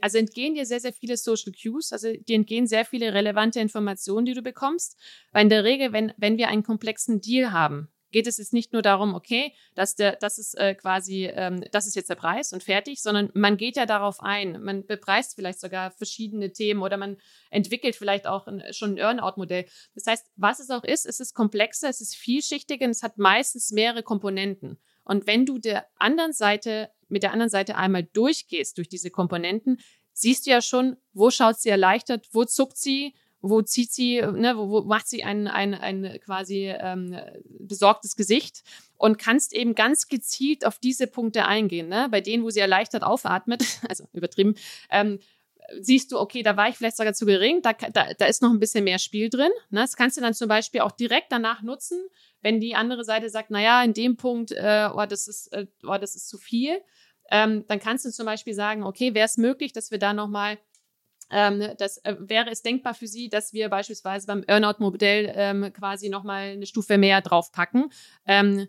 [0.00, 4.26] also entgehen dir sehr, sehr viele Social Cues, also dir entgehen sehr viele relevante Informationen,
[4.26, 4.96] die du bekommst.
[5.32, 8.72] Weil in der Regel, wenn, wenn wir einen komplexen Deal haben, geht es jetzt nicht
[8.72, 12.52] nur darum, okay, dass der, das ist äh, quasi, ähm, das ist jetzt der Preis
[12.52, 14.62] und fertig, sondern man geht ja darauf ein.
[14.62, 17.18] Man bepreist vielleicht sogar verschiedene Themen oder man
[17.50, 19.66] entwickelt vielleicht auch ein, schon ein Earnout-Modell.
[19.94, 23.18] Das heißt, was es auch ist, es ist komplexer, es ist vielschichtiger und es hat
[23.18, 24.78] meistens mehrere Komponenten.
[25.04, 29.78] Und wenn du der anderen Seite, mit der anderen Seite einmal durchgehst durch diese Komponenten,
[30.12, 34.56] siehst du ja schon, wo schaut sie erleichtert, wo zuckt sie, wo zieht sie, ne,
[34.56, 37.16] wo, wo macht sie ein, ein, ein quasi ähm,
[37.60, 38.62] besorgtes Gesicht
[38.96, 42.08] und kannst eben ganz gezielt auf diese Punkte eingehen, ne?
[42.10, 44.56] bei denen, wo sie erleichtert aufatmet, also übertrieben,
[44.90, 45.20] ähm,
[45.80, 48.50] siehst du, okay, da war ich vielleicht sogar zu gering, da, da, da ist noch
[48.50, 49.50] ein bisschen mehr Spiel drin.
[49.70, 49.80] Ne?
[49.80, 51.98] Das kannst du dann zum Beispiel auch direkt danach nutzen,
[52.40, 55.98] wenn die andere Seite sagt, naja, in dem Punkt, äh, oh, das ist, äh, oh,
[55.98, 56.80] das ist zu viel,
[57.30, 60.58] ähm, dann kannst du zum Beispiel sagen, okay, wäre es möglich, dass wir da nochmal
[61.30, 66.08] ähm, das äh, wäre es denkbar für Sie, dass wir beispielsweise beim Earnout-Modell ähm, quasi
[66.08, 67.90] nochmal eine Stufe mehr draufpacken.
[68.26, 68.68] Ähm,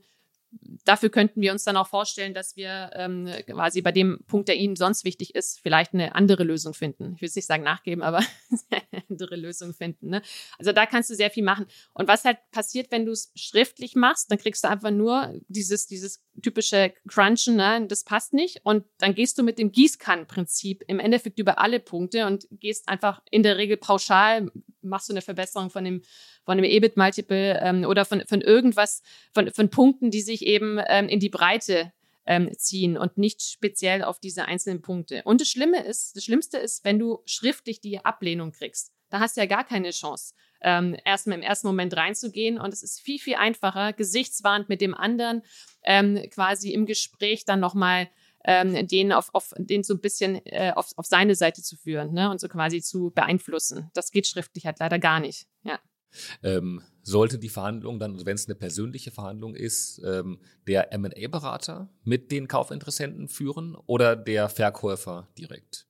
[0.85, 4.55] dafür könnten wir uns dann auch vorstellen, dass wir ähm, quasi bei dem Punkt, der
[4.55, 7.13] Ihnen sonst wichtig ist, vielleicht eine andere Lösung finden.
[7.15, 8.19] Ich will es nicht sagen nachgeben, aber
[8.71, 10.09] eine andere Lösung finden.
[10.09, 10.21] Ne?
[10.57, 11.67] Also da kannst du sehr viel machen.
[11.93, 15.87] Und was halt passiert, wenn du es schriftlich machst, dann kriegst du einfach nur dieses,
[15.87, 17.85] dieses typische Crunchen, ne?
[17.87, 18.61] das passt nicht.
[18.63, 23.21] Und dann gehst du mit dem Gießkannenprinzip im Endeffekt über alle Punkte und gehst einfach
[23.29, 26.01] in der Regel pauschal, machst du eine Verbesserung von dem
[26.45, 29.01] von einem EBIT-Multiple ähm, oder von, von irgendwas,
[29.33, 31.91] von, von Punkten, die sich eben ähm, in die Breite
[32.25, 35.21] ähm, ziehen und nicht speziell auf diese einzelnen Punkte.
[35.25, 38.93] Und das Schlimme ist, das Schlimmste ist, wenn du schriftlich die Ablehnung kriegst.
[39.09, 42.59] Da hast du ja gar keine Chance, ähm, erstmal im ersten Moment reinzugehen.
[42.59, 45.41] Und es ist viel, viel einfacher, gesichtswarnt mit dem anderen
[45.83, 48.09] ähm, quasi im Gespräch dann nochmal
[48.45, 52.13] ähm, den auf, auf den so ein bisschen äh, auf, auf seine Seite zu führen
[52.13, 52.29] ne?
[52.29, 53.89] und so quasi zu beeinflussen.
[53.93, 55.47] Das geht schriftlich halt leider gar nicht.
[55.63, 55.79] Ja.
[56.41, 61.89] Ähm, sollte die Verhandlung dann, also wenn es eine persönliche Verhandlung ist, ähm, der MA-Berater
[62.03, 65.87] mit den Kaufinteressenten führen oder der Verkäufer direkt?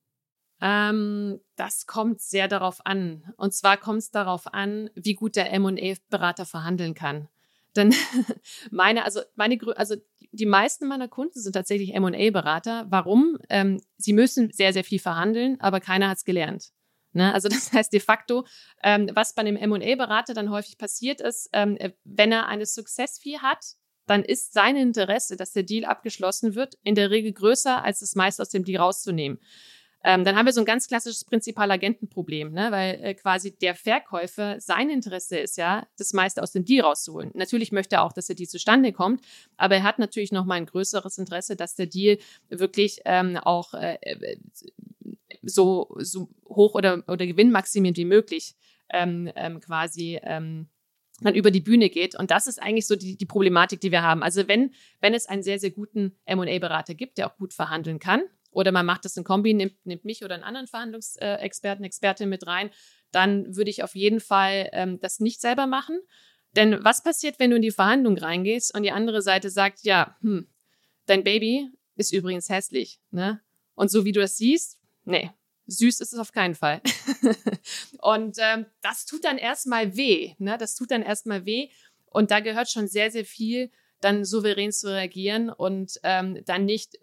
[0.61, 3.33] Ähm, das kommt sehr darauf an.
[3.37, 7.29] Und zwar kommt es darauf an, wie gut der MA-Berater verhandeln kann.
[7.75, 7.93] Denn
[8.71, 9.95] meine, also meine, also
[10.31, 12.85] die meisten meiner Kunden sind tatsächlich M&A-Berater.
[12.89, 13.37] Warum?
[13.49, 16.71] Ähm, sie müssen sehr, sehr viel verhandeln, aber keiner hat es gelernt.
[17.13, 17.33] Ne?
[17.33, 18.45] Also das heißt de facto,
[18.83, 23.39] ähm, was bei einem M&A-Berater dann häufig passiert ist, ähm, äh, wenn er eine Success-Fee
[23.39, 27.99] hat, dann ist sein Interesse, dass der Deal abgeschlossen wird, in der Regel größer, als
[27.99, 29.39] das meiste aus dem Deal rauszunehmen.
[30.03, 32.71] Ähm, dann haben wir so ein ganz klassisches Prinzipal-Agentenproblem, ne?
[32.71, 37.31] weil äh, quasi der Verkäufer, sein Interesse ist ja, das meiste aus dem Deal rauszuholen.
[37.33, 39.25] Natürlich möchte er auch, dass der Deal zustande kommt,
[39.57, 43.73] aber er hat natürlich noch mal ein größeres Interesse, dass der Deal wirklich ähm, auch
[43.73, 44.37] äh, äh
[45.41, 48.55] so, so hoch oder, oder gewinnmaximierend wie möglich
[48.89, 50.67] ähm, ähm, quasi ähm,
[51.21, 52.15] dann über die Bühne geht.
[52.15, 54.23] Und das ist eigentlich so die, die Problematik, die wir haben.
[54.23, 58.21] Also wenn, wenn es einen sehr, sehr guten M&A-Berater gibt, der auch gut verhandeln kann,
[58.51, 62.47] oder man macht das in Kombi, nimmt, nimmt mich oder einen anderen Verhandlungsexperten, Expertin mit
[62.47, 62.71] rein,
[63.11, 65.99] dann würde ich auf jeden Fall ähm, das nicht selber machen.
[66.55, 70.17] Denn was passiert, wenn du in die Verhandlung reingehst und die andere Seite sagt, ja,
[70.21, 70.47] hm,
[71.05, 73.41] dein Baby ist übrigens hässlich, ne?
[73.75, 75.31] Und so wie du das siehst, nee,
[75.67, 76.81] süß ist es auf keinen Fall.
[77.99, 80.57] und ähm, das tut dann erstmal weh, ne?
[80.57, 81.69] Das tut dann erstmal weh.
[82.05, 86.97] Und da gehört schon sehr, sehr viel, dann souverän zu reagieren und ähm, dann nicht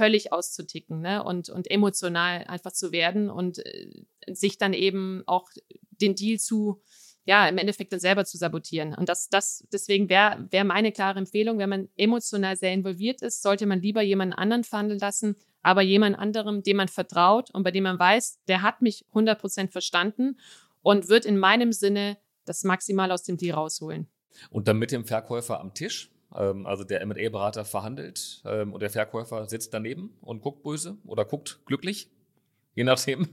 [0.00, 1.22] völlig auszuticken ne?
[1.22, 3.90] und, und emotional einfach zu werden und äh,
[4.32, 5.50] sich dann eben auch
[5.90, 6.80] den Deal zu,
[7.26, 8.94] ja, im Endeffekt dann selber zu sabotieren.
[8.94, 13.42] Und das, das, deswegen wäre wär meine klare Empfehlung, wenn man emotional sehr involviert ist,
[13.42, 17.70] sollte man lieber jemanden anderen verhandeln lassen, aber jemand anderem, dem man vertraut und bei
[17.70, 20.38] dem man weiß, der hat mich 100% verstanden
[20.80, 24.08] und wird in meinem Sinne das maximal aus dem Deal rausholen.
[24.48, 26.10] Und dann mit dem Verkäufer am Tisch?
[26.34, 31.24] Ähm, also der M&A-Berater verhandelt ähm, und der Verkäufer sitzt daneben und guckt böse oder
[31.24, 32.10] guckt glücklich,
[32.74, 33.28] je nachdem.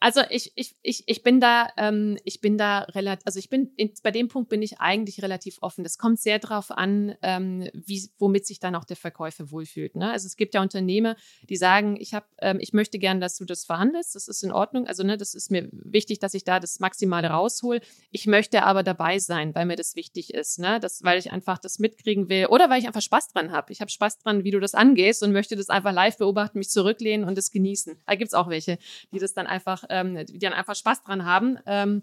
[0.00, 3.70] Also ich, ich, ich, ich bin da, ähm, ich bin da relativ, also ich bin,
[3.76, 5.84] in, bei dem Punkt bin ich eigentlich relativ offen.
[5.84, 9.96] Das kommt sehr darauf an, ähm, wie, womit sich dann auch der Verkäufer wohlfühlt.
[9.96, 10.10] Ne?
[10.10, 11.16] Also es gibt ja Unternehmer,
[11.50, 14.52] die sagen, ich habe, ähm, ich möchte gern, dass du das verhandelst, das ist in
[14.52, 14.86] Ordnung.
[14.86, 17.80] Also ne, das ist mir wichtig, dass ich da das Maximale raushol.
[18.10, 20.80] Ich möchte aber dabei sein, weil mir das wichtig ist, ne?
[20.80, 23.70] Das, weil ich einfach das mitkriegen will oder weil ich einfach Spaß dran habe.
[23.70, 26.70] Ich habe Spaß dran, wie du das angehst und möchte das einfach live beobachten, mich
[26.70, 27.98] zurücklehnen und das genießen.
[28.06, 28.78] Da gibt's auch welche,
[29.12, 31.58] die das dann einfach ähm, die dann einfach Spaß dran haben.
[31.66, 32.02] Ähm,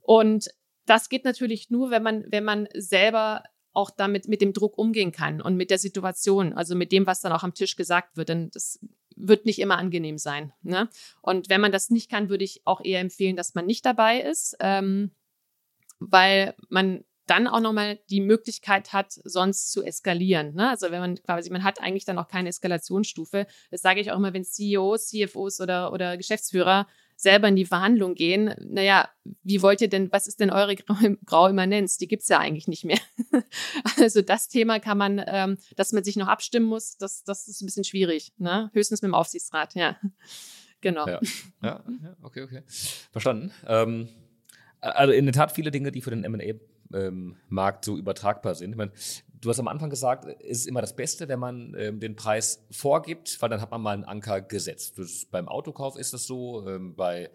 [0.00, 0.48] und
[0.86, 5.12] das geht natürlich nur, wenn man, wenn man selber auch damit mit dem Druck umgehen
[5.12, 8.28] kann und mit der Situation, also mit dem, was dann auch am Tisch gesagt wird.
[8.28, 8.80] Denn das
[9.16, 10.52] wird nicht immer angenehm sein.
[10.62, 10.88] Ne?
[11.22, 14.20] Und wenn man das nicht kann, würde ich auch eher empfehlen, dass man nicht dabei
[14.20, 15.12] ist, ähm,
[15.98, 20.54] weil man dann auch nochmal die Möglichkeit hat, sonst zu eskalieren.
[20.54, 20.68] Ne?
[20.68, 23.46] Also wenn man quasi, man hat eigentlich dann auch keine Eskalationsstufe.
[23.70, 26.88] Das sage ich auch immer, wenn CEOs, CFOs oder, oder Geschäftsführer
[27.22, 29.08] selber in die Verhandlung gehen, naja,
[29.44, 30.74] wie wollt ihr denn, was ist denn eure
[31.24, 31.96] Grauimmanenz?
[31.96, 32.98] Die gibt's ja eigentlich nicht mehr.
[33.98, 37.62] also das Thema kann man, ähm, dass man sich noch abstimmen muss, das, das ist
[37.62, 38.32] ein bisschen schwierig.
[38.38, 38.70] Ne?
[38.74, 39.96] Höchstens mit dem Aufsichtsrat, ja.
[40.84, 41.06] Genau.
[41.06, 41.20] Ja,
[41.62, 42.62] ja, ja okay, okay.
[43.12, 43.52] Verstanden.
[43.68, 44.08] Ähm,
[44.80, 46.54] also in der Tat viele Dinge, die für den M&A
[46.92, 48.72] ähm, Markt so übertragbar sind.
[48.72, 48.90] Ich meine,
[49.42, 52.64] du hast am Anfang gesagt, es ist immer das Beste, wenn man ähm, den Preis
[52.70, 54.98] vorgibt, weil dann hat man mal einen Anker gesetzt.
[54.98, 57.30] Das, beim Autokauf ist das so, ähm, bei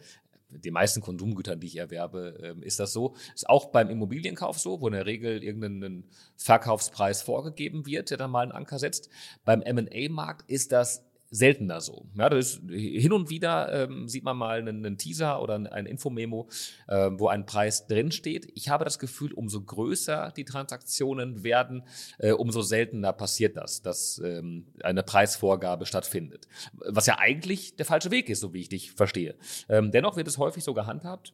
[0.49, 3.15] den meisten Konsumgütern, die ich erwerbe, ähm, ist das so.
[3.35, 6.05] Ist auch beim Immobilienkauf so, wo in der Regel irgendein
[6.37, 9.09] Verkaufspreis vorgegeben wird, der dann mal einen Anker setzt.
[9.43, 12.05] Beim M&A-Markt ist das seltener so.
[12.15, 15.85] Ja, das ist, hin und wieder ähm, sieht man mal einen, einen Teaser oder ein,
[15.85, 16.47] Infomemo,
[16.87, 18.49] äh, wo ein Preis drinsteht.
[18.55, 21.83] Ich habe das Gefühl, umso größer die Transaktionen werden,
[22.17, 26.47] äh, umso seltener passiert das, dass ähm, eine Preisvorgabe stattfindet.
[26.73, 29.35] Was ja eigentlich der falsche Weg ist, so wie ich dich verstehe.
[29.69, 31.33] Ähm, dennoch wird es häufig so gehandhabt,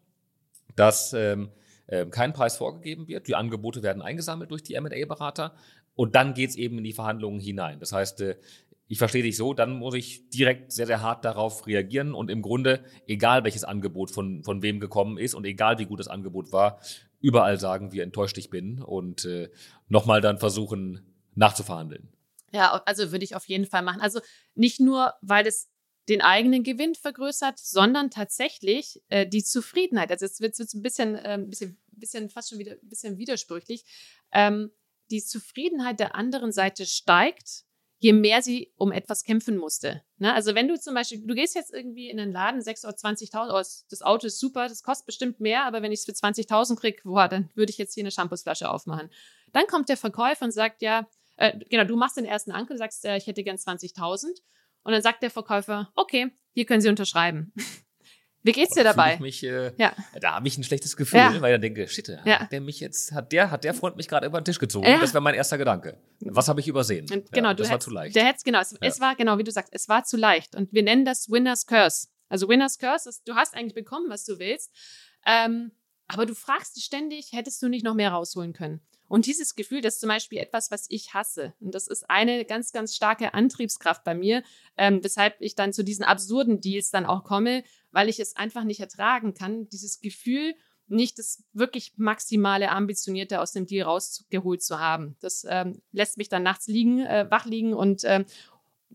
[0.75, 1.49] dass ähm,
[1.87, 3.27] äh, kein Preis vorgegeben wird.
[3.27, 5.53] Die Angebote werden eingesammelt durch die M&A-Berater
[5.95, 7.79] und dann geht es eben in die Verhandlungen hinein.
[7.79, 8.35] Das heißt, äh,
[8.93, 12.43] ich verstehe dich so, dann muss ich direkt sehr, sehr hart darauf reagieren und im
[12.43, 16.51] Grunde, egal welches Angebot von, von wem gekommen ist und egal wie gut das Angebot
[16.51, 16.79] war,
[17.19, 19.49] überall sagen, wie enttäuscht ich bin und äh,
[19.87, 22.07] nochmal dann versuchen nachzuverhandeln.
[22.51, 23.99] Ja, also würde ich auf jeden Fall machen.
[23.99, 24.19] Also
[24.53, 25.71] nicht nur, weil es
[26.07, 30.11] den eigenen Gewinn vergrößert, sondern tatsächlich äh, die Zufriedenheit.
[30.11, 33.85] Also jetzt wird es ein bisschen, äh, bisschen, bisschen, fast schon wieder ein bisschen widersprüchlich.
[34.31, 34.69] Ähm,
[35.09, 37.65] die Zufriedenheit der anderen Seite steigt,
[38.03, 40.03] je mehr sie um etwas kämpfen musste.
[40.17, 40.33] Ne?
[40.33, 43.49] Also wenn du zum Beispiel, du gehst jetzt irgendwie in einen Laden, 6 oder 20.000,
[43.49, 46.75] oh, das Auto ist super, das kostet bestimmt mehr, aber wenn ich es für 20.000
[46.75, 49.09] kriege, boah, dann würde ich jetzt hier eine Shampoosflasche aufmachen.
[49.53, 53.05] Dann kommt der Verkäufer und sagt, ja, äh, genau, du machst den ersten Ankel, sagst,
[53.05, 54.25] äh, ich hätte gern 20.000
[54.83, 57.53] und dann sagt der Verkäufer, okay, hier können Sie unterschreiben.
[58.43, 59.17] Wie geht's dir dabei?
[59.19, 59.93] Mich, äh, ja.
[60.19, 61.41] Da habe ich ein schlechtes Gefühl, ja.
[61.41, 62.41] weil ich dann denke, shit, ja.
[62.41, 64.85] hat der mich jetzt, hat der, hat der Freund mich gerade über den Tisch gezogen?
[64.85, 64.99] Ja.
[64.99, 65.97] Das wäre mein erster Gedanke.
[66.19, 67.05] Was habe ich übersehen?
[67.31, 68.15] Genau, das war zu leicht.
[68.15, 70.55] Der hätte, genau, es, es, war genau, wie du sagst, es war zu leicht.
[70.55, 72.07] Und wir nennen das Winners Curse.
[72.27, 74.71] Also Winners Curse ist, du hast eigentlich bekommen, was du willst,
[75.25, 75.71] ähm,
[76.07, 78.81] aber du fragst dich ständig, hättest du nicht noch mehr rausholen können?
[79.07, 81.53] Und dieses Gefühl, das ist zum Beispiel etwas, was ich hasse.
[81.59, 84.41] Und das ist eine ganz, ganz starke Antriebskraft bei mir,
[84.77, 87.63] ähm, weshalb ich dann zu diesen absurden Deals dann auch komme,
[87.93, 90.55] weil ich es einfach nicht ertragen kann, dieses Gefühl,
[90.87, 95.15] nicht das wirklich maximale Ambitionierte aus dem Deal rausgeholt zu haben.
[95.21, 98.25] Das ähm, lässt mich dann nachts liegen, äh, wach liegen und ähm,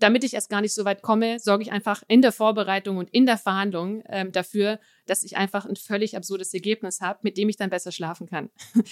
[0.00, 3.10] damit ich erst gar nicht so weit komme, sorge ich einfach in der Vorbereitung und
[3.10, 7.48] in der Verhandlung ähm, dafür, dass ich einfach ein völlig absurdes Ergebnis habe, mit dem
[7.48, 8.50] ich dann besser schlafen kann.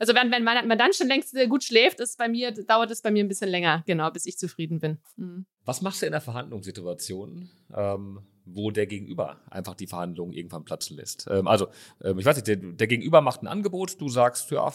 [0.00, 3.02] also wenn, wenn man, man, dann schon längst gut schläft, ist bei mir, dauert es
[3.02, 4.98] bei mir ein bisschen länger, genau, bis ich zufrieden bin.
[5.16, 5.46] Mhm.
[5.64, 10.96] Was machst du in der Verhandlungssituation, ähm, wo der Gegenüber einfach die Verhandlungen irgendwann platzen
[10.96, 11.28] lässt?
[11.30, 11.68] Ähm, also,
[12.02, 14.72] ähm, ich weiß nicht, der, der Gegenüber macht ein Angebot, du sagst, ja,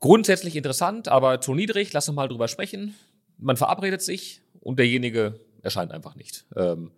[0.00, 2.94] grundsätzlich interessant, aber zu niedrig, lass uns mal drüber sprechen
[3.38, 6.46] man verabredet sich und derjenige erscheint einfach nicht.
[6.56, 6.90] Ähm,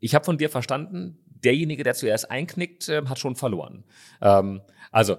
[0.00, 3.84] ich habe von dir verstanden, derjenige, der zuerst einknickt, äh, hat schon verloren.
[4.20, 5.16] Ähm, also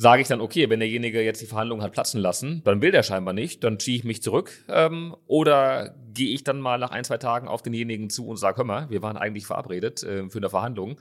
[0.00, 3.02] sage ich dann, okay, wenn derjenige jetzt die Verhandlungen hat platzen lassen, dann will der
[3.02, 4.64] scheinbar nicht, dann ziehe ich mich zurück.
[4.68, 8.56] Ähm, oder gehe ich dann mal nach ein, zwei Tagen auf denjenigen zu und sage,
[8.56, 10.98] hör mal, wir waren eigentlich verabredet äh, für eine Verhandlung.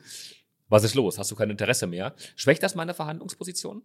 [0.67, 1.17] Was ist los?
[1.17, 2.13] Hast du kein Interesse mehr?
[2.35, 3.83] Schwächt das meine Verhandlungsposition?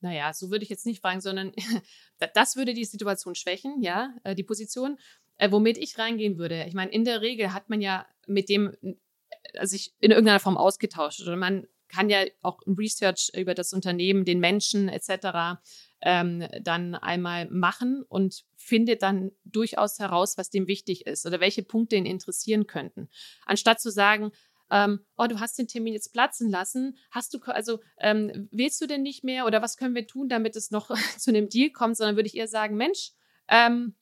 [0.00, 1.52] Naja, so würde ich jetzt nicht fragen, sondern
[2.34, 4.98] das würde die Situation schwächen, ja, äh, die Position.
[5.36, 8.74] Äh, womit ich reingehen würde, ich meine, in der Regel hat man ja mit dem
[8.80, 14.24] äh, sich in irgendeiner Form ausgetauscht oder man kann ja auch Research über das Unternehmen,
[14.24, 15.60] den Menschen etc.
[16.00, 21.62] ähm, dann einmal machen und findet dann durchaus heraus, was dem wichtig ist oder welche
[21.62, 23.08] Punkte ihn interessieren könnten.
[23.44, 24.30] Anstatt zu sagen,
[24.70, 28.86] ähm, oh, du hast den Termin jetzt platzen lassen, hast du, also ähm, willst du
[28.86, 31.96] denn nicht mehr oder was können wir tun, damit es noch zu einem Deal kommt,
[31.96, 33.12] sondern würde ich eher sagen, Mensch,
[33.48, 33.96] ähm,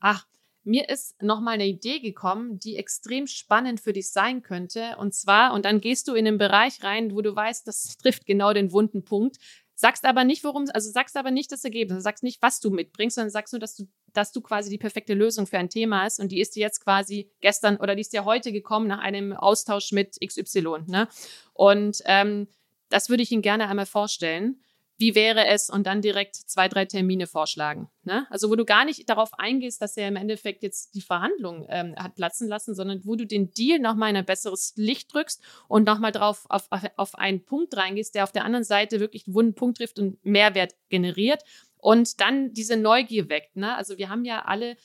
[0.00, 0.26] ach,
[0.64, 4.96] mir ist nochmal eine Idee gekommen, die extrem spannend für dich sein könnte.
[4.98, 8.26] Und zwar, und dann gehst du in den Bereich rein, wo du weißt, das trifft
[8.26, 9.38] genau den wunden Punkt.
[9.74, 13.16] Sagst aber nicht, worum, also sagst aber nicht das Ergebnis, sagst nicht, was du mitbringst,
[13.16, 16.20] sondern sagst nur, dass du, dass du quasi die perfekte Lösung für ein Thema hast
[16.20, 19.32] und die ist dir jetzt quasi gestern oder die ist dir heute gekommen nach einem
[19.32, 20.84] Austausch mit XY.
[20.86, 21.08] Ne?
[21.54, 22.46] Und ähm,
[22.90, 24.62] das würde ich Ihnen gerne einmal vorstellen
[24.98, 27.88] wie wäre es und dann direkt zwei, drei Termine vorschlagen.
[28.04, 28.26] Ne?
[28.30, 31.94] Also wo du gar nicht darauf eingehst, dass er im Endeffekt jetzt die Verhandlung ähm,
[31.96, 35.86] hat platzen lassen, sondern wo du den Deal nochmal in ein besseres Licht drückst und
[35.86, 39.54] nochmal drauf auf, auf einen Punkt reingehst, der auf der anderen Seite wirklich einen wunden
[39.54, 41.42] Punkt trifft und Mehrwert generiert
[41.78, 43.56] und dann diese Neugier weckt.
[43.56, 43.74] Ne?
[43.76, 44.76] Also wir haben ja alle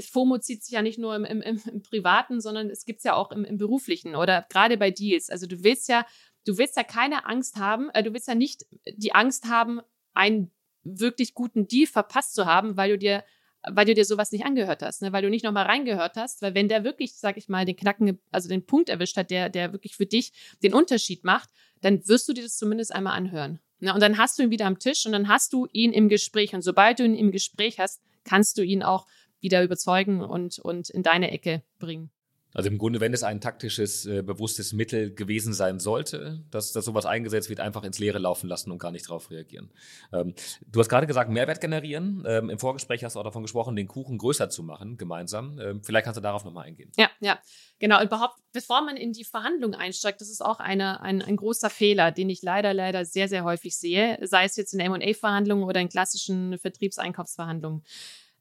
[0.00, 3.14] FOMO zieht sich ja nicht nur im, im, im Privaten, sondern es gibt es ja
[3.14, 5.30] auch im, im beruflichen oder gerade bei Deals.
[5.30, 6.06] Also du willst ja
[6.48, 9.80] du willst ja keine Angst haben, äh, du willst ja nicht die Angst haben,
[10.14, 10.50] einen
[10.82, 13.24] wirklich guten Deal verpasst zu haben, weil du dir
[13.70, 15.12] weil du dir sowas nicht angehört hast, ne?
[15.12, 18.20] weil du nicht nochmal reingehört hast, weil wenn der wirklich, sag ich mal, den Knacken,
[18.30, 20.32] also den Punkt erwischt hat, der, der wirklich für dich
[20.62, 23.58] den Unterschied macht, dann wirst du dir das zumindest einmal anhören.
[23.80, 23.92] Ne?
[23.92, 26.54] Und dann hast du ihn wieder am Tisch und dann hast du ihn im Gespräch.
[26.54, 29.06] Und sobald du ihn im Gespräch hast, kannst du ihn auch
[29.40, 32.10] wieder überzeugen und, und in deine Ecke bringen.
[32.54, 36.84] Also im Grunde, wenn es ein taktisches, äh, bewusstes Mittel gewesen sein sollte, dass, dass
[36.84, 39.70] sowas eingesetzt wird, einfach ins Leere laufen lassen und gar nicht darauf reagieren.
[40.12, 40.34] Ähm,
[40.66, 42.24] du hast gerade gesagt, Mehrwert generieren.
[42.26, 45.58] Ähm, Im Vorgespräch hast du auch davon gesprochen, den Kuchen größer zu machen, gemeinsam.
[45.60, 46.90] Ähm, vielleicht kannst du darauf nochmal eingehen.
[46.96, 47.38] Ja, ja,
[47.78, 48.02] genau.
[48.02, 52.12] Überhaupt, bevor man in die Verhandlung einsteigt, das ist auch eine, ein, ein großer Fehler,
[52.12, 55.90] den ich leider, leider sehr, sehr häufig sehe, sei es jetzt in M&A-Verhandlungen oder in
[55.90, 57.84] klassischen Vertriebseinkaufsverhandlungen.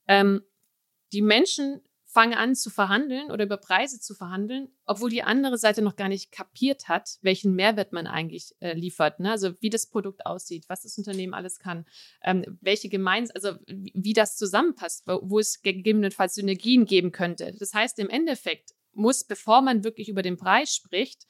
[0.07, 0.41] Ähm,
[1.11, 1.81] die Menschen
[2.17, 6.09] fange an zu verhandeln oder über Preise zu verhandeln, obwohl die andere Seite noch gar
[6.09, 9.19] nicht kapiert hat, welchen Mehrwert man eigentlich äh, liefert.
[9.19, 9.29] Ne?
[9.29, 11.85] Also wie das Produkt aussieht, was das Unternehmen alles kann,
[12.23, 17.53] ähm, welche gemeins, also wie, wie das zusammenpasst, wo, wo es gegebenenfalls Synergien geben könnte.
[17.59, 21.27] Das heißt, im Endeffekt muss, bevor man wirklich über den Preis spricht,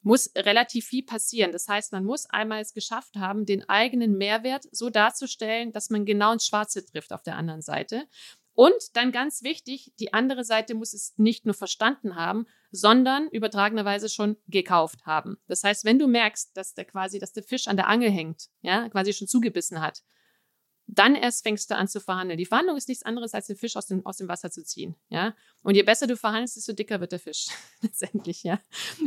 [0.00, 1.52] muss relativ viel passieren.
[1.52, 6.06] Das heißt, man muss einmal es geschafft haben, den eigenen Mehrwert so darzustellen, dass man
[6.06, 8.06] genau ins Schwarze trifft auf der anderen Seite.
[8.54, 14.08] Und dann ganz wichtig, die andere Seite muss es nicht nur verstanden haben, sondern übertragenerweise
[14.08, 15.38] schon gekauft haben.
[15.48, 18.48] Das heißt, wenn du merkst, dass der quasi, dass der Fisch an der Angel hängt,
[18.62, 20.02] ja, quasi schon zugebissen hat,
[20.86, 22.38] dann erst fängst du an zu verhandeln.
[22.38, 24.94] Die Verhandlung ist nichts anderes, als den Fisch aus dem, aus dem Wasser zu ziehen,
[25.08, 25.34] ja.
[25.62, 27.48] Und je besser du verhandelst, desto dicker wird der Fisch,
[27.80, 28.60] letztendlich, ja.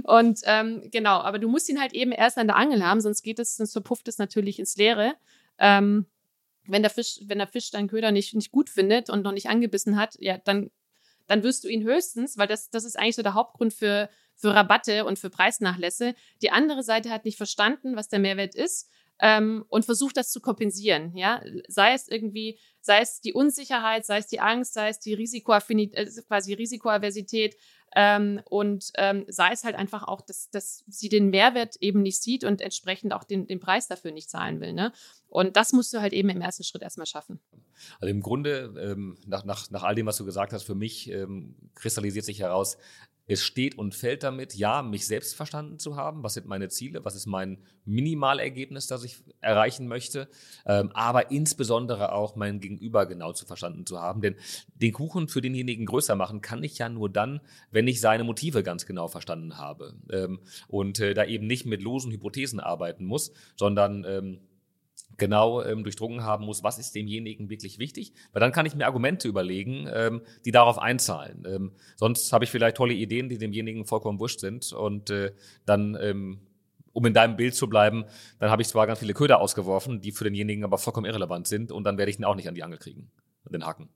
[0.04, 3.22] Und ähm, genau, aber du musst ihn halt eben erst an der Angel haben, sonst
[3.22, 5.14] geht es, sonst verpufft es natürlich ins Leere.
[5.60, 6.08] Ähm,
[6.68, 9.49] wenn der Fisch, wenn der Fisch deinen Köder nicht, nicht gut findet und noch nicht
[9.49, 10.72] angebissen hat, ja, dann,
[11.28, 14.53] dann wirst du ihn höchstens, weil das, das ist eigentlich so der Hauptgrund für, für
[14.53, 16.15] Rabatte und für Preisnachlässe.
[16.41, 18.89] Die andere Seite hat nicht verstanden, was der Mehrwert ist
[19.20, 21.15] ähm, und versucht das zu kompensieren.
[21.15, 25.13] Ja, sei es irgendwie, sei es die Unsicherheit, sei es die Angst, sei es die
[25.13, 27.55] Risikoaffinität, äh, quasi Risikoaversität,
[27.95, 32.21] ähm, und ähm, sei es halt einfach auch, dass, dass sie den Mehrwert eben nicht
[32.21, 34.73] sieht und entsprechend auch den, den Preis dafür nicht zahlen will.
[34.73, 34.91] Ne?
[35.29, 37.39] Und das musst du halt eben im ersten Schritt erstmal schaffen.
[37.99, 41.09] Also im Grunde, ähm, nach, nach, nach all dem, was du gesagt hast, für mich
[41.11, 42.77] ähm, kristallisiert sich heraus,
[43.28, 46.23] es steht und fällt damit, ja, mich selbst verstanden zu haben.
[46.23, 47.03] Was sind meine Ziele?
[47.03, 50.30] Was ist mein Minimalergebnis, das ich erreichen möchte?
[50.65, 54.21] Ähm, aber insbesondere auch mein Gegenüber genau zu verstanden zu haben.
[54.21, 54.36] Denn
[54.75, 58.63] den Kuchen für denjenigen größer machen kann ich ja nur dann, wenn ich seine Motive
[58.63, 59.95] ganz genau verstanden habe.
[60.09, 64.39] Ähm, und äh, da eben nicht mit losen Hypothesen arbeiten muss, sondern ähm,
[65.18, 68.86] genau ähm, durchdrungen haben muss, was ist demjenigen wirklich wichtig, weil dann kann ich mir
[68.86, 71.43] Argumente überlegen, ähm, die darauf einzahlen.
[71.47, 75.34] Ähm, sonst habe ich vielleicht tolle Ideen, die demjenigen vollkommen wurscht sind und äh,
[75.65, 76.39] dann, ähm,
[76.93, 78.05] um in deinem Bild zu bleiben,
[78.39, 81.72] dann habe ich zwar ganz viele Köder ausgeworfen, die für denjenigen aber vollkommen irrelevant sind
[81.72, 83.11] und dann werde ich ihn auch nicht an die Angel kriegen,
[83.49, 83.89] den Haken.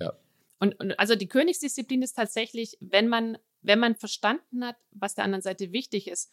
[0.00, 0.14] Ja.
[0.58, 5.24] Und, und also die Königsdisziplin ist tatsächlich, wenn man, wenn man verstanden hat, was der
[5.24, 6.30] anderen Seite wichtig ist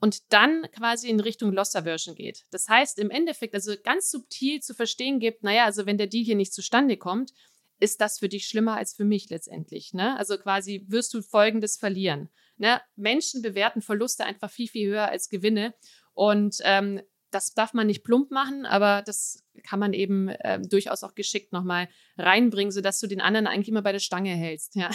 [0.00, 2.44] und dann quasi in Richtung Loss Aversion geht.
[2.50, 6.24] Das heißt, im Endeffekt, also ganz subtil zu verstehen gibt, naja, also wenn der Deal
[6.24, 7.32] hier nicht zustande kommt,
[7.78, 9.94] ist das für dich schlimmer als für mich letztendlich.
[9.94, 10.18] Ne?
[10.18, 12.28] Also quasi wirst du Folgendes verlieren.
[12.56, 12.80] Ne?
[12.96, 15.74] Menschen bewerten Verluste einfach viel, viel höher als Gewinne.
[16.12, 21.04] Und ähm, das darf man nicht plump machen, aber das kann man eben äh, durchaus
[21.04, 21.88] auch geschickt nochmal
[22.18, 24.74] reinbringen, sodass du den anderen eigentlich immer bei der Stange hältst.
[24.74, 24.90] Ja,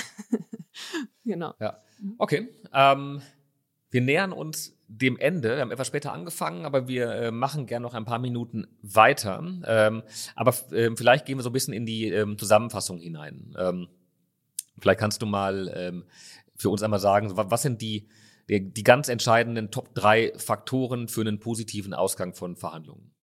[1.24, 1.54] genau.
[1.60, 1.82] Ja,
[2.18, 2.50] okay.
[2.74, 3.22] Ähm,
[3.96, 5.56] wir nähern uns dem Ende.
[5.56, 9.42] Wir haben etwas später angefangen, aber wir äh, machen gerne noch ein paar Minuten weiter.
[9.66, 10.04] Ähm,
[10.36, 13.56] aber äh, vielleicht gehen wir so ein bisschen in die ähm, Zusammenfassung hinein.
[13.58, 13.88] Ähm,
[14.78, 16.04] vielleicht kannst du mal ähm,
[16.58, 18.10] für uns einmal sagen, was sind die,
[18.50, 23.16] die, die ganz entscheidenden Top 3 Faktoren für einen positiven Ausgang von Verhandlungen?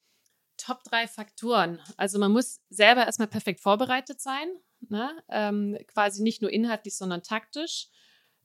[0.57, 1.81] Top 3 Faktoren.
[1.99, 4.49] Also man muss selber erstmal perfekt vorbereitet sein,
[4.89, 5.11] ne?
[5.29, 7.89] ähm, quasi nicht nur inhaltlich, sondern taktisch.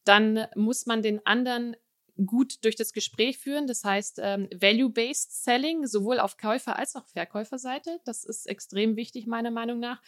[0.03, 1.78] Dann muss man den anderen
[2.26, 3.68] gut durch das Gespräch führen.
[3.68, 7.99] Das heißt, ähm, Value-Based Selling, sowohl auf Käufer- als auch Verkäuferseite.
[8.05, 10.01] Das ist extrem wichtig, meiner Meinung nach.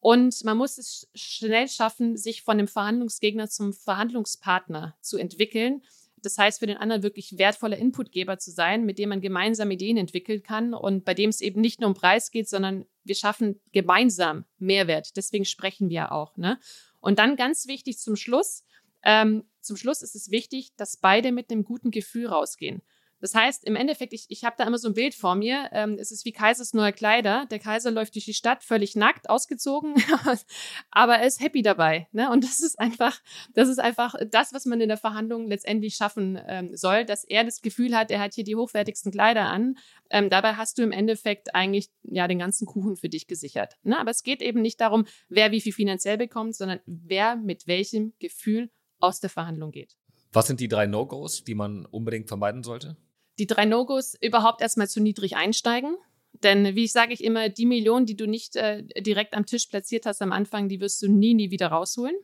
[0.00, 5.82] Und man muss es schnell schaffen, sich von dem Verhandlungsgegner zum Verhandlungspartner zu entwickeln.
[6.22, 9.96] Das heißt, für den anderen wirklich wertvoller Inputgeber zu sein, mit dem man gemeinsam Ideen
[9.96, 13.60] entwickeln kann und bei dem es eben nicht nur um Preis geht, sondern wir schaffen
[13.72, 15.16] gemeinsam Mehrwert.
[15.16, 16.36] Deswegen sprechen wir auch.
[16.36, 16.58] Ne?
[17.00, 18.64] Und dann ganz wichtig zum Schluss,
[19.04, 22.82] ähm, zum Schluss ist es wichtig, dass beide mit einem guten Gefühl rausgehen.
[23.22, 25.68] Das heißt, im Endeffekt, ich, ich habe da immer so ein Bild vor mir.
[25.70, 27.46] Ähm, es ist wie Kaisers neue Kleider.
[27.52, 29.94] Der Kaiser läuft durch die Stadt völlig nackt, ausgezogen,
[30.90, 32.08] aber er ist happy dabei.
[32.10, 32.28] Ne?
[32.30, 33.20] Und das ist einfach,
[33.54, 37.44] das ist einfach das, was man in der Verhandlung letztendlich schaffen ähm, soll, dass er
[37.44, 39.76] das Gefühl hat, er hat hier die hochwertigsten Kleider an.
[40.10, 43.76] Ähm, dabei hast du im Endeffekt eigentlich ja den ganzen Kuchen für dich gesichert.
[43.84, 44.00] Ne?
[44.00, 48.14] Aber es geht eben nicht darum, wer wie viel finanziell bekommt, sondern wer mit welchem
[48.18, 48.68] Gefühl
[49.02, 49.96] aus der Verhandlung geht.
[50.32, 52.96] Was sind die drei No-Gos, die man unbedingt vermeiden sollte?
[53.38, 55.96] Die drei No-Gos überhaupt erstmal zu niedrig einsteigen.
[56.42, 59.66] Denn wie ich sage ich immer, die Millionen, die du nicht äh, direkt am Tisch
[59.66, 62.16] platziert hast am Anfang, die wirst du nie, nie wieder rausholen.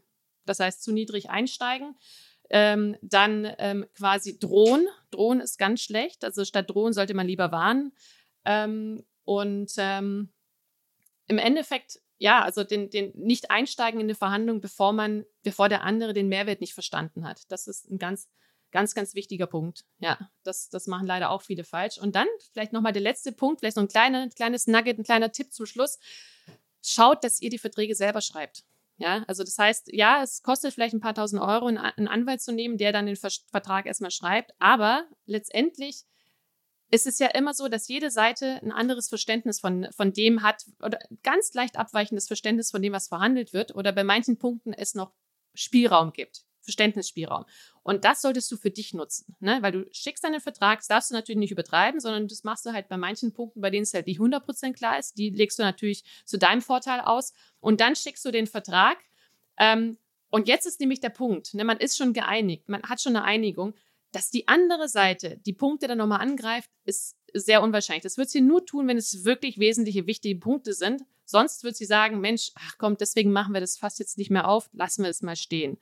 [0.46, 1.96] Das heißt, zu niedrig einsteigen.
[2.50, 4.86] Ähm, dann ähm, quasi drohen.
[5.10, 6.24] Drohen ist ganz schlecht.
[6.24, 7.92] Also statt drohen sollte man lieber warnen.
[8.46, 10.30] Ähm, und ähm,
[11.26, 15.84] im Endeffekt ja, also den, den nicht einsteigen in eine Verhandlung, bevor man, bevor der
[15.84, 17.42] andere den Mehrwert nicht verstanden hat.
[17.48, 18.28] Das ist ein ganz,
[18.72, 19.84] ganz, ganz wichtiger Punkt.
[19.98, 21.98] Ja, das, das machen leider auch viele falsch.
[21.98, 25.30] Und dann vielleicht nochmal der letzte Punkt, vielleicht so ein kleiner, kleines Nugget, ein kleiner
[25.30, 25.98] Tipp zum Schluss.
[26.82, 28.64] Schaut, dass ihr die Verträge selber schreibt.
[28.96, 32.52] Ja, also das heißt, ja, es kostet vielleicht ein paar tausend Euro, einen Anwalt zu
[32.52, 36.04] nehmen, der dann den Vertrag erstmal schreibt, aber letztendlich
[36.90, 40.64] ist es ja immer so, dass jede Seite ein anderes Verständnis von, von dem hat
[40.82, 44.94] oder ganz leicht abweichendes Verständnis von dem, was verhandelt wird oder bei manchen Punkten es
[44.94, 45.12] noch
[45.54, 46.44] Spielraum gibt.
[46.62, 47.46] Verständnisspielraum.
[47.82, 49.58] Und das solltest du für dich nutzen, ne?
[49.62, 52.72] weil du schickst deinen Vertrag, das darfst du natürlich nicht übertreiben, sondern das machst du
[52.72, 55.62] halt bei manchen Punkten, bei denen es halt nicht 100% klar ist, die legst du
[55.62, 58.98] natürlich zu deinem Vorteil aus und dann schickst du den Vertrag.
[59.56, 59.96] Ähm,
[60.30, 61.64] und jetzt ist nämlich der Punkt, ne?
[61.64, 63.74] man ist schon geeinigt, man hat schon eine Einigung
[64.12, 68.02] dass die andere Seite die Punkte dann nochmal angreift, ist sehr unwahrscheinlich.
[68.02, 71.02] Das wird sie nur tun, wenn es wirklich wesentliche, wichtige Punkte sind.
[71.24, 74.48] Sonst wird sie sagen, Mensch, ach komm, deswegen machen wir das fast jetzt nicht mehr
[74.48, 75.76] auf, lassen wir es mal stehen.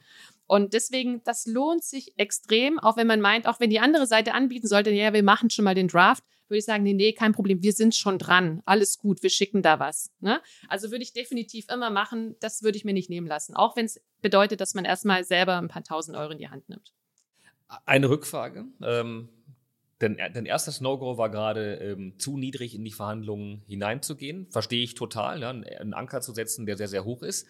[0.48, 4.34] Und deswegen, das lohnt sich extrem, auch wenn man meint, auch wenn die andere Seite
[4.34, 7.32] anbieten sollte, ja, wir machen schon mal den Draft, würde ich sagen, nee, nee, kein
[7.32, 10.10] Problem, wir sind schon dran, alles gut, wir schicken da was.
[10.20, 10.40] Ne?
[10.68, 13.86] Also würde ich definitiv immer machen, das würde ich mir nicht nehmen lassen, auch wenn
[13.86, 16.92] es bedeutet, dass man erstmal selber ein paar tausend Euro in die Hand nimmt.
[17.84, 18.64] Eine Rückfrage.
[18.82, 19.28] Ähm,
[20.00, 24.46] denn dein erstes No-Go war gerade ähm, zu niedrig in die Verhandlungen hineinzugehen.
[24.50, 27.46] Verstehe ich total, ja, einen Anker zu setzen, der sehr, sehr hoch ist.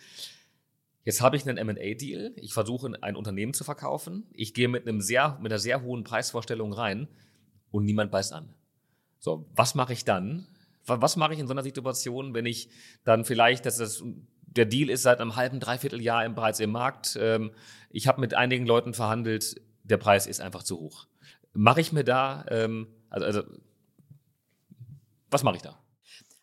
[1.04, 2.32] Jetzt habe ich einen M&A-Deal.
[2.36, 4.26] Ich versuche, ein Unternehmen zu verkaufen.
[4.32, 7.08] Ich gehe mit, einem sehr, mit einer sehr hohen Preisvorstellung rein
[7.70, 8.54] und niemand beißt an.
[9.18, 10.46] So, was mache ich dann?
[10.84, 12.70] Was mache ich in so einer Situation, wenn ich
[13.02, 14.04] dann vielleicht, dass das,
[14.42, 17.18] der Deal ist seit einem halben, dreiviertel Jahr bereits im Markt.
[17.20, 17.50] Ähm,
[17.90, 21.06] ich habe mit einigen Leuten verhandelt der Preis ist einfach zu hoch.
[21.52, 23.42] Mache ich mir da, ähm, also, also
[25.30, 25.78] was mache ich da?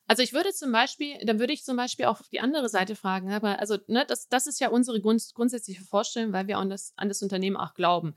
[0.05, 3.31] Also ich würde zum Beispiel, dann würde ich zum Beispiel auch die andere Seite fragen,
[3.31, 6.93] aber also ne, das, das ist ja unsere grunds grundsätzliche Vorstellung, weil wir an das,
[6.97, 8.15] an das Unternehmen auch glauben.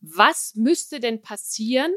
[0.00, 1.92] Was müsste denn passieren,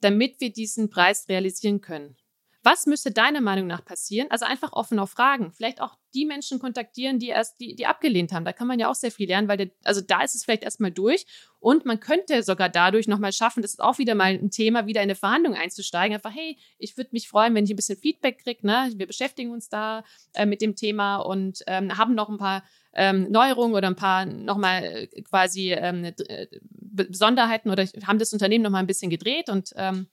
[0.00, 2.16] damit wir diesen Preis realisieren können?
[2.64, 4.30] Was müsste deiner Meinung nach passieren?
[4.30, 5.52] Also einfach offen auf Fragen.
[5.52, 8.44] Vielleicht auch die Menschen kontaktieren, die erst, die, die abgelehnt haben.
[8.44, 10.62] Da kann man ja auch sehr viel lernen, weil der, also da ist es vielleicht
[10.62, 11.26] erstmal durch
[11.58, 15.00] und man könnte sogar dadurch nochmal schaffen, das ist auch wieder mal ein Thema, wieder
[15.00, 16.14] in eine Verhandlung einzusteigen.
[16.14, 18.64] Einfach, hey, ich würde mich freuen, wenn ich ein bisschen Feedback kriege.
[18.64, 18.92] Ne?
[18.94, 20.04] Wir beschäftigen uns da
[20.34, 22.62] äh, mit dem Thema und ähm, haben noch ein paar
[22.94, 28.62] ähm, Neuerungen oder ein paar nochmal äh, quasi ähm, äh, Besonderheiten oder haben das Unternehmen
[28.62, 30.06] nochmal ein bisschen gedreht und ähm,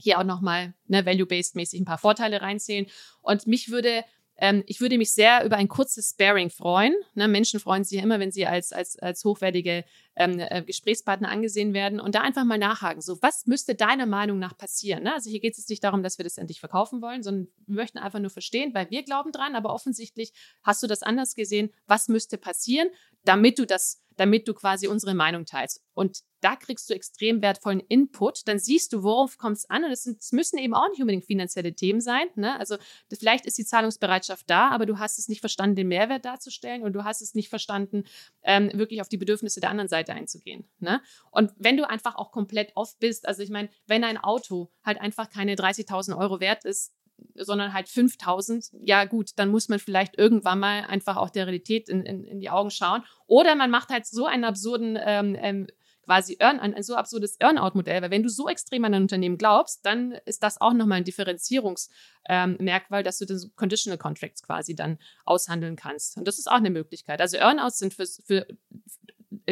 [0.00, 2.86] hier auch nochmal ne, value-based-mäßig ein paar Vorteile reinzählen.
[3.22, 4.04] Und mich würde
[4.40, 6.94] ähm, ich würde mich sehr über ein kurzes Sparing freuen.
[7.14, 9.84] Ne, Menschen freuen sich ja immer, wenn sie als, als, als hochwertige
[10.16, 13.02] ähm, äh, Gesprächspartner angesehen werden und da einfach mal nachhaken.
[13.02, 15.04] So, was müsste deiner Meinung nach passieren?
[15.04, 15.14] Ne?
[15.14, 17.98] Also hier geht es nicht darum, dass wir das endlich verkaufen wollen, sondern wir möchten
[17.98, 20.32] einfach nur verstehen, weil wir glauben dran, aber offensichtlich
[20.62, 21.70] hast du das anders gesehen.
[21.86, 22.88] Was müsste passieren,
[23.24, 25.82] damit du das damit du quasi unsere Meinung teilst.
[25.94, 28.46] Und da kriegst du extrem wertvollen Input.
[28.46, 29.82] Dann siehst du, worauf kommt es an.
[29.82, 32.26] Und es müssen eben auch nicht unbedingt finanzielle Themen sein.
[32.34, 32.58] Ne?
[32.60, 32.76] Also
[33.10, 36.92] vielleicht ist die Zahlungsbereitschaft da, aber du hast es nicht verstanden, den Mehrwert darzustellen und
[36.92, 38.04] du hast es nicht verstanden,
[38.42, 40.68] ähm, wirklich auf die Bedürfnisse der anderen Seite einzugehen.
[40.80, 41.00] Ne?
[41.30, 45.00] Und wenn du einfach auch komplett off bist, also ich meine, wenn ein Auto halt
[45.00, 46.92] einfach keine 30.000 Euro wert ist,
[47.34, 51.88] sondern halt 5000, ja gut, dann muss man vielleicht irgendwann mal einfach auch der Realität
[51.88, 53.02] in, in, in die Augen schauen.
[53.26, 55.66] Oder man macht halt so einen absurden, ähm, ähm,
[56.04, 59.38] quasi Earn, ein, ein so absurdes Earn-out-Modell, weil wenn du so extrem an ein Unternehmen
[59.38, 64.74] glaubst, dann ist das auch nochmal ein Differenzierungsmerkmal, ähm, dass du den Conditional Contracts quasi
[64.74, 66.16] dann aushandeln kannst.
[66.16, 67.20] Und das ist auch eine Möglichkeit.
[67.20, 68.46] Also Earn-outs sind für, für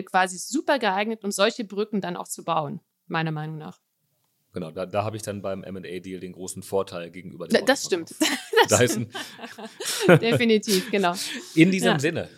[0.04, 3.78] quasi super geeignet, um solche Brücken dann auch zu bauen, meiner Meinung nach.
[4.58, 7.64] Genau, da, da habe ich dann beim MA-Deal den großen Vorteil gegenüber dem.
[7.64, 8.14] Das stimmt.
[8.68, 9.06] Das Dyson.
[10.20, 11.14] Definitiv, genau.
[11.54, 11.98] In diesem ja.
[12.00, 12.28] Sinne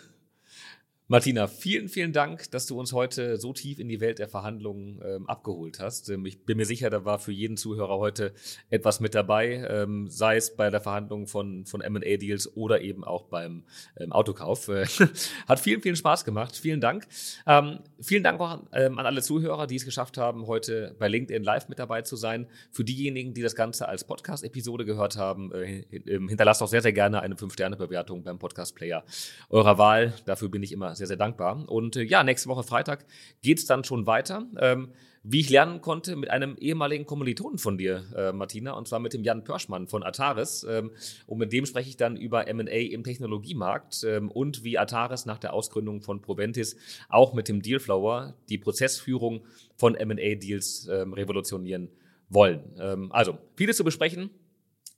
[1.10, 5.00] Martina, vielen, vielen Dank, dass du uns heute so tief in die Welt der Verhandlungen
[5.04, 6.08] ähm, abgeholt hast.
[6.08, 8.32] Ähm, ich bin mir sicher, da war für jeden Zuhörer heute
[8.68, 13.24] etwas mit dabei, ähm, sei es bei der Verhandlung von, von M&A-Deals oder eben auch
[13.24, 13.64] beim
[13.98, 14.68] ähm, Autokauf.
[14.68, 14.86] Äh,
[15.48, 16.56] hat vielen, vielen Spaß gemacht.
[16.56, 17.08] Vielen Dank.
[17.44, 21.42] Ähm, vielen Dank auch ähm, an alle Zuhörer, die es geschafft haben, heute bei LinkedIn
[21.42, 22.46] Live mit dabei zu sein.
[22.70, 27.20] Für diejenigen, die das Ganze als Podcast-Episode gehört haben, äh, hinterlasst auch sehr, sehr gerne
[27.20, 29.02] eine 5-Sterne-Bewertung beim Podcast-Player
[29.48, 30.12] eurer Wahl.
[30.24, 31.68] Dafür bin ich immer sehr, sehr dankbar.
[31.68, 33.04] Und äh, ja, nächste Woche Freitag
[33.42, 34.46] geht es dann schon weiter.
[34.58, 34.92] Ähm,
[35.22, 39.12] wie ich lernen konnte mit einem ehemaligen Kommilitonen von dir, äh, Martina, und zwar mit
[39.12, 40.64] dem Jan Pörschmann von Ataris.
[40.68, 40.92] Ähm,
[41.26, 45.38] und mit dem spreche ich dann über MA im Technologiemarkt ähm, und wie Ataris nach
[45.38, 46.76] der Ausgründung von Proventis
[47.08, 49.44] auch mit dem Dealflower die Prozessführung
[49.76, 51.90] von MA-Deals ähm, revolutionieren
[52.30, 52.62] wollen.
[52.78, 54.30] Ähm, also, vieles zu besprechen.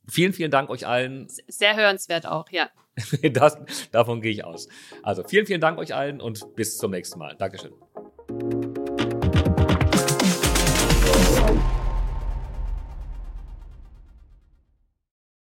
[0.09, 1.29] Vielen, vielen Dank euch allen.
[1.29, 2.69] Sehr hörenswert auch, ja.
[3.33, 3.59] Das,
[3.91, 4.69] davon gehe ich aus.
[5.03, 7.37] Also vielen, vielen Dank euch allen und bis zum nächsten Mal.
[7.37, 7.73] Dankeschön.